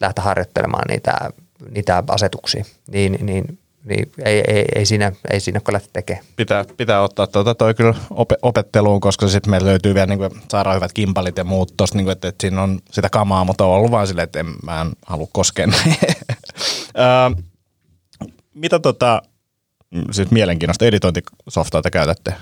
[0.00, 1.30] lähteä harjoittelemaan niitä,
[1.70, 2.64] niitä asetuksia.
[2.90, 6.24] Niin, niin niin ei, ei, ei, siinä, ei siinä kyllä tekemään.
[6.36, 10.30] Pitää, pitää ottaa tuota toi kyllä op, opetteluun, koska sitten meillä löytyy vielä niin kuin,
[10.48, 13.64] saadaan hyvät kimpalit ja muut tosta, niin kuin, että, että, siinä on sitä kamaa, mutta
[13.64, 15.66] on ollut vaan silleen, että en, mä en halua koskea
[18.58, 19.22] Mitä tota,
[20.10, 22.34] siis mielenkiinnosta editointisoftaa te käytätte?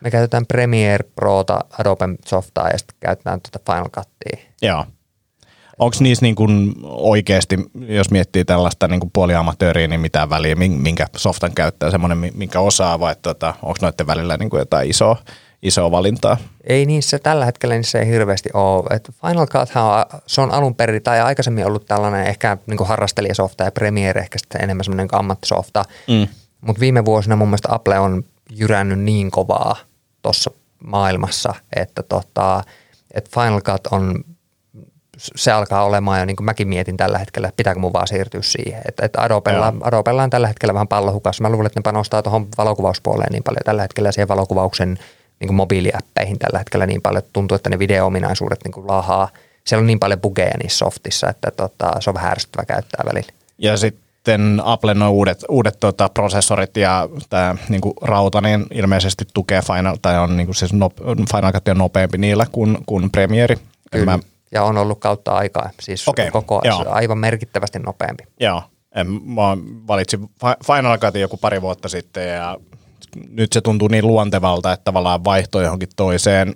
[0.00, 4.50] Me käytetään Premiere Prota, Adobe softaa ja sitten käytetään tuota Final Cutia.
[4.62, 4.86] Joo.
[5.78, 7.58] Onko niissä niin kuin oikeasti,
[7.88, 13.16] jos miettii tällaista niin puoliamatööriä, niin mitään väliä, minkä softan käyttää, semmoinen, minkä osaa, vai
[13.22, 15.16] tota, onko noiden välillä niin kuin jotain isoa,
[15.62, 16.36] isoa valintaa?
[16.64, 18.96] Ei niissä tällä hetkellä niissä ei hirveästi ole.
[18.96, 23.64] Et Final Cut on, se on alun perin tai aikaisemmin ollut tällainen ehkä niin harrastelijasofta
[23.64, 25.84] ja Premiere ehkä sitten enemmän semmoinen niin ammattisofta.
[26.08, 26.28] Mm.
[26.60, 29.76] Mutta viime vuosina mun mielestä Apple on jyrännyt niin kovaa
[30.22, 30.50] tuossa
[30.84, 32.64] maailmassa, että tota,
[33.14, 34.24] et Final Cut on
[35.36, 38.42] se alkaa olemaan jo, niin kuin mäkin mietin tällä hetkellä, että pitääkö mun vaan siirtyä
[38.42, 38.82] siihen.
[38.88, 41.42] Että, että Adobella, Adobella on tällä hetkellä vähän pallohukassa.
[41.42, 44.98] Mä luulen, että ne panostaa tuohon valokuvauspuoleen niin paljon tällä hetkellä siihen valokuvauksen
[45.42, 49.28] niin kuin mobiiliäppeihin tällä hetkellä niin paljon, että tuntuu, että ne video-ominaisuudet niin kuin lahaa.
[49.64, 53.32] Siellä on niin paljon bugeja niissä softissa, että tota, se on vähän ärsyttävä käyttää välillä.
[53.58, 59.62] Ja sitten Apple nuo uudet, uudet tota, prosessorit ja tämä niinku, rauta niin ilmeisesti tukee
[59.62, 63.56] Final, tai on niinku, siis no, Final Cut on nopeampi niillä kuin, kuin Premiere.
[63.90, 64.04] Kyllä.
[64.04, 64.18] Mä
[64.52, 66.84] ja on ollut kautta aikaa, siis okay, koko joo.
[66.88, 68.24] aivan merkittävästi nopeampi.
[68.40, 68.62] Joo,
[68.94, 69.42] en, mä
[69.88, 70.30] valitsin
[70.66, 72.58] Final Cutin joku pari vuotta sitten ja
[73.28, 76.54] nyt se tuntuu niin luontevalta, että tavallaan vaihto johonkin toiseen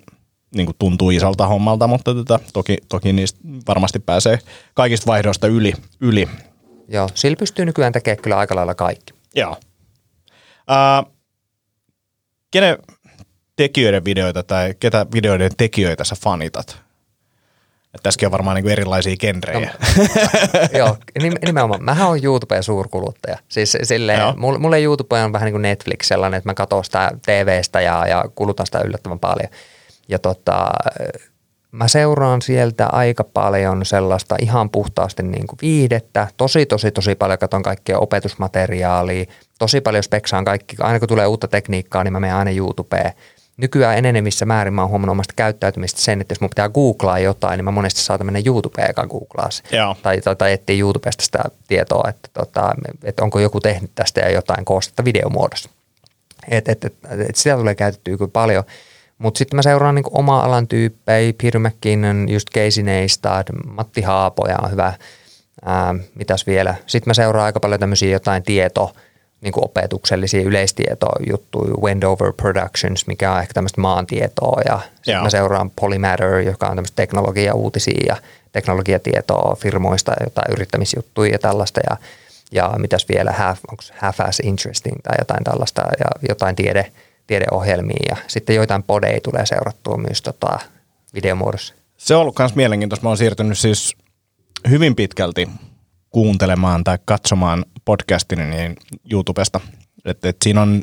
[0.55, 4.39] niin kuin tuntuu isolta hommalta, mutta tota, toki, toki niistä varmasti pääsee
[4.75, 5.73] kaikista vaihdoista yli.
[6.01, 6.29] yli.
[6.89, 9.13] Joo, sillä pystyy nykyään tekemään kyllä aika lailla kaikki.
[9.35, 9.57] Joo.
[10.71, 11.13] Uh,
[12.51, 12.79] kenen
[13.57, 16.86] tekijöiden videoita tai ketä videoiden tekijöitä sä fanitat?
[17.97, 19.70] Et tässäkin on varmaan niinku erilaisia genrejä.
[19.97, 19.99] No,
[20.78, 20.97] joo,
[21.47, 21.84] nimenomaan.
[21.84, 23.38] Mähän on YouTubeen suurkuluttaja.
[23.49, 27.11] Siis silleen, mulle, mulle YouTube on vähän niin kuin Netflix sellainen, että mä katson sitä
[27.26, 29.49] TVstä ja, ja kulutan sitä yllättävän paljon.
[30.09, 30.70] Ja tota,
[31.72, 36.28] mä seuraan sieltä aika paljon sellaista ihan puhtaasti niin kuin viihdettä.
[36.36, 39.24] Tosi, tosi, tosi paljon katson kaikkea opetusmateriaalia.
[39.59, 40.76] Tosi paljon speksaan kaikki.
[40.80, 43.12] Aina kun tulee uutta tekniikkaa, niin mä menen aina YouTubeen–
[43.57, 47.59] nykyään enenevissä määrin mä oon huomannut omasta käyttäytymistä sen, että jos mun pitää googlaa jotain,
[47.59, 49.63] niin mä monesti saatan mennä YouTubeen eka googlaa se.
[50.03, 54.31] Tai, tai, tai etsiä YouTubesta sitä tietoa, että, tota, että onko joku tehnyt tästä ja
[54.31, 55.71] jotain koostetta videomuodossa.
[56.49, 56.95] Et, et, et,
[57.29, 58.65] et sitä tulee käytettyä kyllä paljon.
[59.19, 64.57] Mutta sitten mä seuraan niinku oma alan tyyppejä, Peter McKinnon, just Casey Neistat, Matti Haapoja
[64.63, 64.93] on hyvä.
[65.65, 66.75] Ää, mitäs vielä?
[66.87, 68.93] Sitten mä seuraan aika paljon tämmöisiä jotain tieto,
[69.47, 75.70] niin kuin opetuksellisia yleistietojuttuja, Wendover Productions, mikä on ehkä tämmöistä maantietoa ja sitten mä seuraan
[75.80, 78.16] Polymatter, joka on tämmöistä teknologia-uutisia ja
[78.53, 81.97] teknologiatietoa firmoista, jotain yrittämisjuttuja ja tällaista ja,
[82.53, 86.92] ja mitäs vielä, half, onko half as interesting tai jotain tällaista ja jotain tiede,
[87.26, 90.59] tiedeohjelmia ja sitten joitain podeja tulee seurattua myös tota,
[91.14, 91.74] videomuodossa.
[91.97, 93.05] Se on ollut myös mielenkiintoista.
[93.05, 93.97] Mä oon siirtynyt siis
[94.70, 95.49] hyvin pitkälti
[96.11, 98.76] kuuntelemaan tai katsomaan podcastini niin
[99.12, 99.61] YouTubesta.
[100.05, 100.82] Et, et siinä on,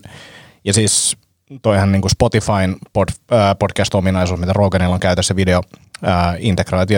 [0.65, 1.17] ja siis
[1.61, 5.61] toihan niin kuin Spotifyn pod, äh, podcast-ominaisuus, mitä Roganilla on käytössä video
[6.07, 6.35] äh,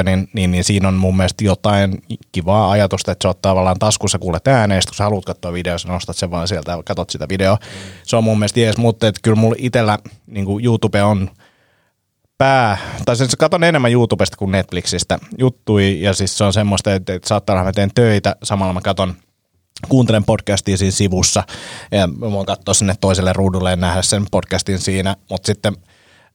[0.03, 2.01] niin, niin, niin, siinä on mun mielestä jotain
[2.32, 5.88] kivaa ajatusta, että se ottaa tavallaan taskussa kuulet ääneen, kun sä haluat katsoa videoa, sä
[5.88, 7.58] nostat sen vaan sieltä ja katsot sitä videoa.
[8.03, 11.30] Se on mun mielestä jees, mutta että kyllä mulla itsellä niin kuin YouTube on–
[12.38, 17.14] pää, tai siis katon enemmän YouTubesta kuin Netflixistä juttui, ja siis se on semmoista, että,
[17.14, 19.16] että saattaa olla, mä teen töitä, samalla mä katon
[19.90, 21.44] kuuntelen podcastia siinä sivussa,
[21.92, 25.76] ja mä voin katsoa sinne toiselle ruudulle ja nähdä sen podcastin siinä, mutta sitten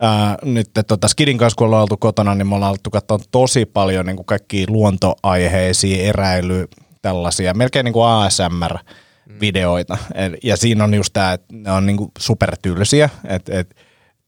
[0.00, 3.66] ää, nyt tota Skidin kanssa, kun ollaan oltu kotona, niin me ollaan oltu katsoa tosi
[3.66, 6.68] paljon niin kuin kaikkia luontoaiheisia, eräily,
[7.02, 9.98] tällaisia, melkein niin kuin ASMR-videoita,
[10.42, 13.74] ja siinä on just tämä, että ne on niin kuin supertyylisiä, että, että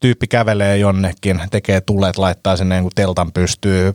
[0.01, 3.93] tyyppi kävelee jonnekin, tekee tulet, laittaa sinne niin teltan pystyy,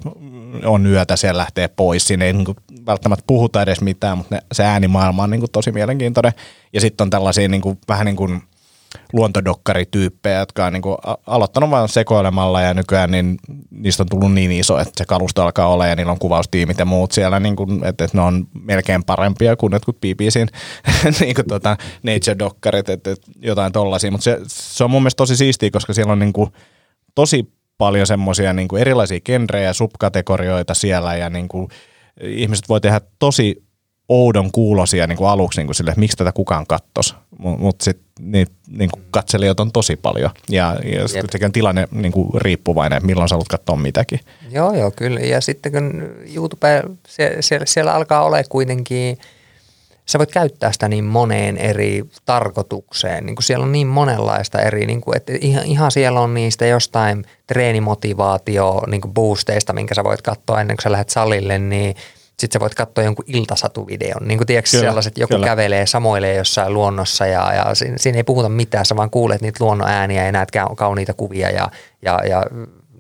[0.66, 2.08] on yötä, siellä lähtee pois.
[2.08, 5.52] Siinä ei niin kuin välttämättä puhuta edes mitään, mutta ne, se äänimaailma on niin kuin
[5.52, 6.34] tosi mielenkiintoinen.
[6.74, 8.42] Ja sitten on tällaisia niin kuin, vähän niin kuin–
[9.14, 13.38] luontodokkarityyppejä, jotka on niin kuin aloittanut vain sekoilemalla ja nykyään niin
[13.72, 16.86] niistä on tullut niin iso, että se kalusto alkaa olla ja niillä on kuvaustiimit ja
[16.86, 20.48] muut siellä, niin kuin, että, että ne on melkein parempia kuin jotkut BBCin
[21.20, 25.38] niin kuin tota, nature-dokkarit, että, että jotain tollaisia, mutta se, se on mun mielestä tosi
[25.38, 26.50] siistiä, koska siellä on niin kuin
[27.16, 31.68] tosi paljon semmoisia niin kuin erilaisia genrejä, subkategorioita siellä ja niin kuin,
[32.22, 33.68] ihmiset voi tehdä tosi
[34.10, 37.82] oudon kuulosia niin kuin aluksi niin kuin sille, että miksi tätä kukaan kattos, mutta mut
[37.82, 42.98] sitten niin, niin kuin katselijoita on tosi paljon ja, ja on tilanne niin kuin riippuvainen,
[42.98, 44.20] että milloin sä haluat katsoa mitäkin.
[44.52, 45.20] Joo, joo, kyllä.
[45.20, 46.84] Ja sitten kun YouTube,
[47.42, 49.18] siellä, siellä alkaa olla kuitenkin,
[50.10, 53.26] sä voit käyttää sitä niin moneen eri tarkoitukseen.
[53.26, 56.66] Niin kuin siellä on niin monenlaista eri, niin kuin, että ihan, ihan siellä on niistä
[56.66, 61.96] jostain treenimotivaatio niin kuin boosteista, minkä sä voit katsoa ennen kuin sä lähdet salille, niin–
[62.40, 64.28] sitten sä voit katsoa jonkun iltasatuvideon.
[64.28, 65.46] Niin kuin tiedätkö kyllä, sellaiset, joku kyllä.
[65.46, 69.64] kävelee, samoilee jossain luonnossa ja, ja siinä, siinä ei puhuta mitään, sä vaan kuulet niitä
[69.64, 71.70] luonnon ääniä ja näet kauniita kuvia ja,
[72.02, 72.44] ja, ja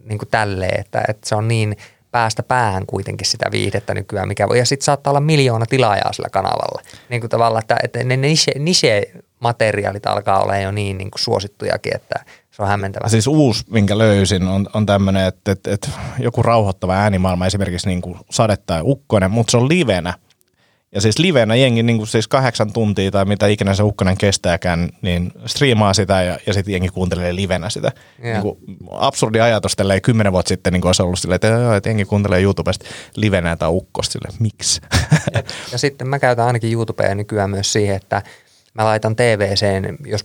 [0.04, 1.78] niin kuin tälleen, että, että se on niin
[2.18, 6.30] päästä päähän kuitenkin sitä viihdettä nykyään, mikä voi, ja sitten saattaa olla miljoona tilaajaa sillä
[6.32, 6.82] kanavalla.
[7.10, 11.96] Niin kuin tavallaan, että, että ne niche, niche-materiaalit alkaa olla jo niin, niin kuin suosittujakin,
[11.96, 13.10] että se on hämmentävää.
[13.10, 15.90] Siis uusi, minkä löysin, on, on tämmöinen, että, että, että
[16.20, 20.14] joku rauhoittava äänimaailma, esimerkiksi niin kuin sade tai ukkonen, mutta se on livenä.
[20.92, 24.90] Ja siis livenä jengi niin kuin siis kahdeksan tuntia tai mitä ikinä se ukkonen kestääkään,
[25.02, 27.92] niin striimaa sitä ja, ja sitten jengi kuuntelee livenä sitä.
[28.24, 28.58] Niin kuin
[28.92, 32.86] absurdi ajatus tälleen kymmenen vuotta sitten niin olisi ollut silleen, että, että jengi kuuntelee YouTubesta
[33.16, 34.82] livenä tai ukkosta sille, miksi?
[35.34, 38.22] Ja, ja sitten mä käytän ainakin YouTubea nykyään myös siihen, että
[38.74, 40.24] mä laitan TVCen, jos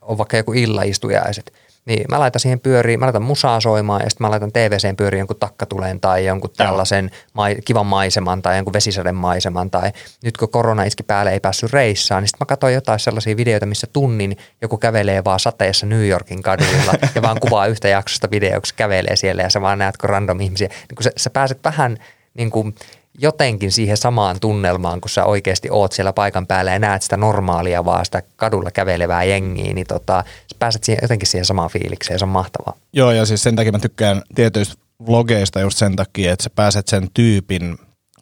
[0.00, 1.52] on vaikka joku illaistujaiset,
[1.88, 5.18] niin mä laitan siihen pyöriin, mä laitan musaa soimaan ja sitten mä laitan TVCen pyöriin
[5.18, 9.92] jonkun takkatuleen tai jonkun tällaisen mai, kivan maiseman tai jonkun vesisaden maiseman tai
[10.24, 13.66] nyt kun korona iski päälle ei päässyt reissaan, niin sitten mä katsoin jotain sellaisia videoita,
[13.66, 18.74] missä tunnin joku kävelee vaan sateessa New Yorkin kaduilla ja vaan kuvaa yhtä jaksosta videoksi
[18.74, 20.68] kävelee siellä ja sä vaan näet, kun random ihmisiä.
[20.68, 21.96] Niin kun sä, sä pääset vähän
[22.34, 22.74] niin kuin
[23.18, 27.84] jotenkin siihen samaan tunnelmaan, kun sä oikeasti oot siellä paikan päällä ja näet sitä normaalia
[27.84, 30.24] vaan sitä kadulla kävelevää jengiä, niin tota,
[30.58, 32.76] pääset siihen, jotenkin siihen samaan fiilikseen se on mahtavaa.
[32.92, 34.74] Joo, ja siis sen takia mä tykkään tietyistä
[35.06, 37.78] vlogeista just sen takia, että sä pääset sen tyypin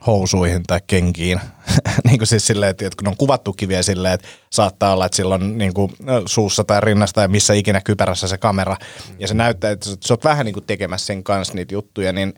[0.06, 1.40] housuihin tai kenkiin.
[2.06, 5.16] niin kuin siis silleen, että kun ne on kuvattu kiviä silleen, että saattaa olla, että
[5.16, 5.92] sillä on niin kuin
[6.26, 8.76] suussa tai rinnassa tai missä ikinä kypärässä se kamera.
[9.18, 12.34] Ja se näyttää, että sä oot vähän niin kuin tekemässä sen kanssa niitä juttuja, niin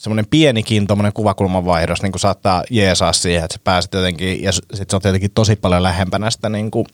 [0.00, 4.52] semmoinen pienikin tuommoinen kuvakulman vaihdos niin kuin saattaa jeesaa siihen, että sä pääset jotenkin, ja
[4.52, 6.86] sitten se on tietenkin tosi paljon lähempänä sitä niin kuin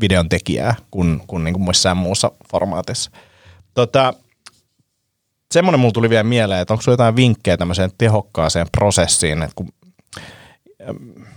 [0.00, 3.10] videon tekijää kuin, kuin, niin kuin missään muussa formaatissa.
[3.74, 4.14] Tota,
[5.52, 9.68] semmoinen mulla tuli vielä mieleen, että onko sulla jotain vinkkejä tämmöiseen tehokkaaseen prosessiin, että kun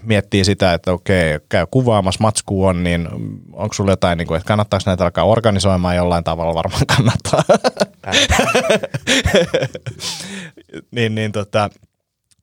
[0.03, 3.07] miettii sitä, että okei, käy kuvaamassa, matsku on, niin
[3.53, 7.43] onko sulla jotain, niin kuin, että kannattaako näitä alkaa organisoimaan jollain tavalla, varmaan kannattaa.
[10.95, 11.69] niin, niin tota,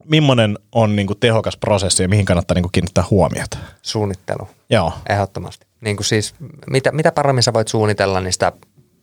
[0.05, 3.57] millainen on niin kuin, tehokas prosessi ja mihin kannattaa niin kuin, kiinnittää huomiota?
[3.81, 4.47] Suunnittelu.
[4.69, 4.93] Joo.
[5.09, 5.67] Ehdottomasti.
[5.81, 6.35] Niin kuin siis,
[6.67, 8.51] mitä, mitä paremmin sä voit suunnitella, niin sitä,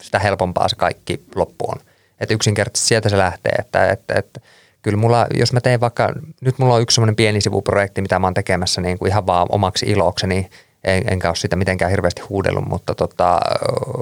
[0.03, 1.81] sitä helpompaa se kaikki loppu on.
[2.21, 4.41] Että yksinkertaisesti sieltä se lähtee, että, että, että
[4.83, 8.27] kyllä mulla, jos mä teen vaikka, nyt mulla on yksi semmoinen pieni sivuprojekti, mitä mä
[8.27, 10.51] oon tekemässä niin kuin ihan vaan omaksi ilokseni,
[10.85, 13.41] en, enkä ole sitä mitenkään hirveästi huudellut, mutta, tota,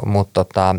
[0.06, 0.74] mutta tota,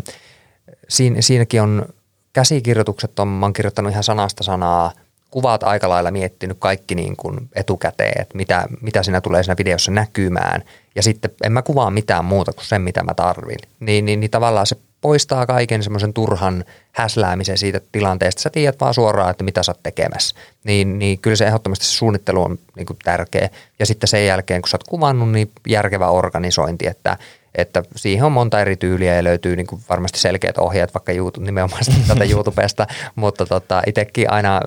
[0.88, 1.86] siinä, siinäkin on
[2.32, 4.92] käsikirjoitukset, on, mä oon kirjoittanut ihan sanasta sanaa,
[5.30, 9.92] kuvat aika lailla miettinyt kaikki niin kuin etukäteen, että mitä, mitä siinä tulee siinä videossa
[9.92, 10.62] näkymään.
[10.94, 13.58] Ja sitten en mä kuvaa mitään muuta kuin sen, mitä mä tarvin.
[13.80, 18.42] Niin, niin, niin tavallaan se poistaa kaiken semmoisen turhan häsläämisen siitä tilanteesta.
[18.42, 20.36] Sä tiedät vaan suoraan, että mitä sä oot tekemässä.
[20.64, 23.48] Niin, niin kyllä se ehdottomasti se suunnittelu on niin kuin tärkeä.
[23.78, 27.16] Ja sitten sen jälkeen, kun sä oot kuvannut, niin järkevä organisointi, että
[27.54, 31.46] että siihen on monta eri tyyliä ja löytyy niin kuin varmasti selkeät ohjeet vaikka YouTube,
[31.46, 34.60] nimenomaan tätä YouTubesta, mutta tota, itsekin aina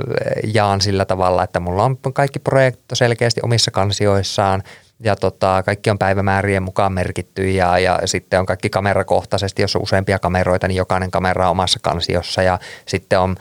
[0.53, 4.63] jaan sillä tavalla, että mulla on kaikki projektit selkeästi omissa kansioissaan,
[4.99, 9.81] ja tota, kaikki on päivämäärien mukaan merkitty ja, ja sitten on kaikki kamerakohtaisesti, jos on
[9.81, 12.41] useampia kameroita, niin jokainen kamera on omassa kansiossa.
[12.41, 13.35] Ja sitten on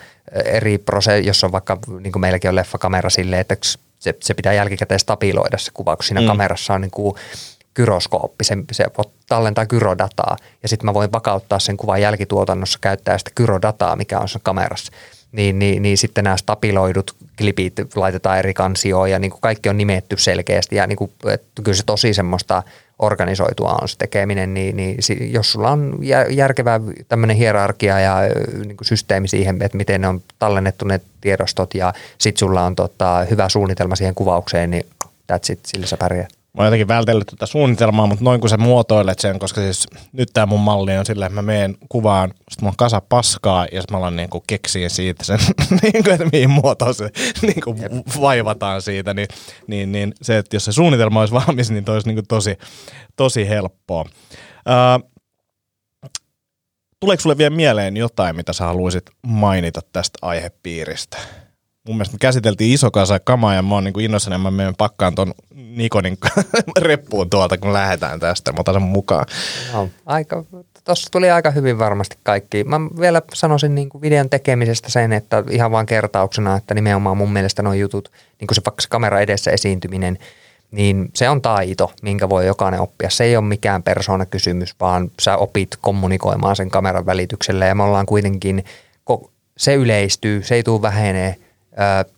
[0.45, 3.57] eri prosessi, jos on vaikka, niin kuin meilläkin on leffakamera silleen, että
[3.99, 6.27] se, se pitää jälkikäteen stabiloida se kuva, kun siinä mm.
[6.27, 7.15] kamerassa on niin kuin
[7.75, 8.85] gyroskooppi, se, se
[9.29, 10.37] tallentaa gyrodataa.
[10.63, 14.93] Ja sitten mä voin vakauttaa sen kuvan jälkituotannossa käyttää sitä gyrodataa, mikä on sen kamerassa
[15.33, 19.77] niin, niin, niin sitten nämä stabiloidut klipit laitetaan eri kansioon ja niin kuin kaikki on
[19.77, 22.63] nimetty selkeästi ja niin kuin, että kyllä se tosi semmoista
[22.99, 24.99] organisoitua on se tekeminen, niin, niin
[25.33, 25.99] jos sulla on
[26.31, 28.17] järkevä tämmöinen hierarkia ja
[28.67, 32.77] niin kuin systeemi siihen, että miten ne on tallennettu ne tiedostot ja sitten sulla on
[32.77, 34.87] tota, hyvä suunnitelma siihen kuvaukseen, niin
[35.33, 36.42] that's it, sillä sä pärjäät.
[36.55, 40.29] Mä oon jotenkin vältellyt tätä suunnitelmaa, mutta noin kun sä muotoilet sen, koska siis nyt
[40.33, 43.81] tämä mun malli on silleen, että mä meen kuvaan, sit mä oon kasa paskaa ja
[43.81, 45.39] sit mä alan niinku keksiä siitä sen,
[45.83, 47.11] niinku, että mihin muotoon se
[47.43, 47.77] niinku
[48.21, 49.29] vaivataan siitä, niin,
[49.67, 52.59] niin, niin, se, että jos se suunnitelma olisi valmis, niin toi olisi niinku tosi,
[53.17, 54.03] tosi helppoa.
[54.03, 55.11] Uh,
[57.01, 61.19] tuleeko sulle vielä mieleen jotain, mitä sä haluaisit mainita tästä aihepiiristä?
[61.87, 65.15] Mun mielestä me käsiteltiin iso kasa kamaa ja mä oon niin innoissani, mä menen pakkaan
[65.15, 66.19] ton Nikonin
[66.79, 68.53] reppuun tuolta, kun lähdetään tästä.
[68.53, 69.27] Mä otan sen mukaan.
[69.73, 70.45] No, aika,
[70.85, 72.65] tossa tuli aika hyvin varmasti kaikki.
[72.65, 77.33] Mä vielä sanoisin niin kuin videon tekemisestä sen, että ihan vaan kertauksena, että nimenomaan mun
[77.33, 80.19] mielestä nuo jutut, niin kuin se vaikka se kamera edessä esiintyminen,
[80.71, 83.11] niin se on taito, minkä voi jokainen oppia.
[83.11, 88.07] Se ei ole mikään persoonakysymys, vaan sä opit kommunikoimaan sen kameran välityksellä ja me ollaan
[88.07, 88.65] kuitenkin,
[89.57, 91.37] se yleistyy, se ei tule vähenee–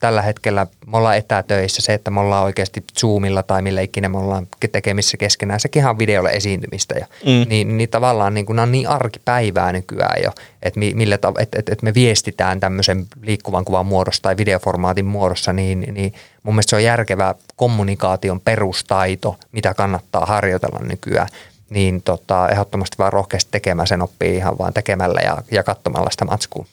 [0.01, 4.19] tällä hetkellä me ollaan etätöissä, se, että me ollaan oikeasti Zoomilla tai millä ikinä me
[4.19, 6.95] ollaan tekemissä keskenään, sekin on videolle esiintymistä.
[6.95, 7.07] Jo.
[7.27, 7.49] Mm.
[7.49, 10.31] Niin, niin tavallaan niin kuin, nämä on niin arkipäivää nykyään jo,
[10.63, 15.81] että, millä, että, että, että me viestitään tämmöisen liikkuvan kuvan muodossa tai videoformaatin muodossa, niin,
[15.81, 21.29] niin mun mielestä se on järkevä kommunikaation perustaito, mitä kannattaa harjoitella nykyään
[21.71, 26.25] niin tota, ehdottomasti vaan rohkeasti tekemään sen oppii ihan vaan tekemällä ja, ja katsomalla sitä
[26.25, 26.67] matskua.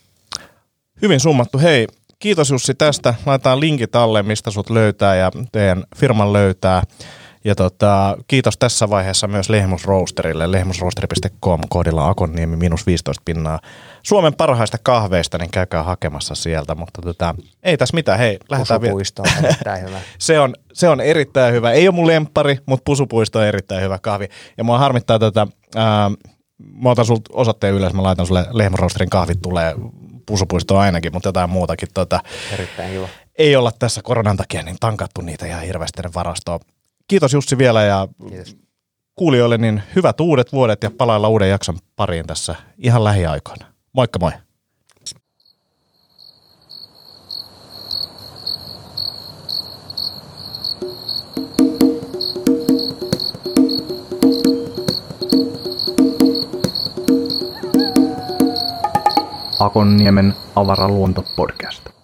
[1.02, 1.60] Hyvin summattu.
[1.60, 1.88] Hei,
[2.22, 3.14] kiitos Jussi tästä.
[3.26, 6.84] Laitetaan linkit alle, mistä sut löytää ja teidän firman löytää.
[7.44, 13.60] Ja tota, kiitos tässä vaiheessa myös Lehmusroosterille, lehmusroosteri.com koodilla Akonniemi minus 15 pinnaa.
[14.04, 18.94] Suomen parhaista kahveista, niin käykää hakemassa sieltä, mutta tota, ei tässä mitään, hei, lähdetään vielä.
[19.20, 20.00] on erittäin hyvä.
[20.18, 21.72] se, on, se on erittäin hyvä.
[21.72, 24.28] Ei ole mun lemppari, mutta Pusupuisto on erittäin hyvä kahvi.
[24.58, 26.12] Ja mua harmittaa tätä, ää,
[26.84, 29.76] mä otan sulta osoitteen ylös, mä laitan sulle Lehmusroosterin kahvit tulee
[30.26, 31.90] pusupuisto ainakin, mutta jotain muutakin.
[31.94, 32.20] Tota,
[32.54, 33.08] Erittäin hyvä.
[33.38, 36.60] Ei olla tässä koronan takia niin tankattu niitä ihan hirveästi varastoon.
[37.08, 38.58] Kiitos Jussi vielä ja Kiitos.
[39.16, 43.66] kuulijoille niin hyvät uudet vuodet ja palailla uuden jakson pariin tässä ihan lähiaikoina.
[43.94, 44.32] Moikka moi!
[59.62, 62.01] Akonniemen avaraluonto podcast.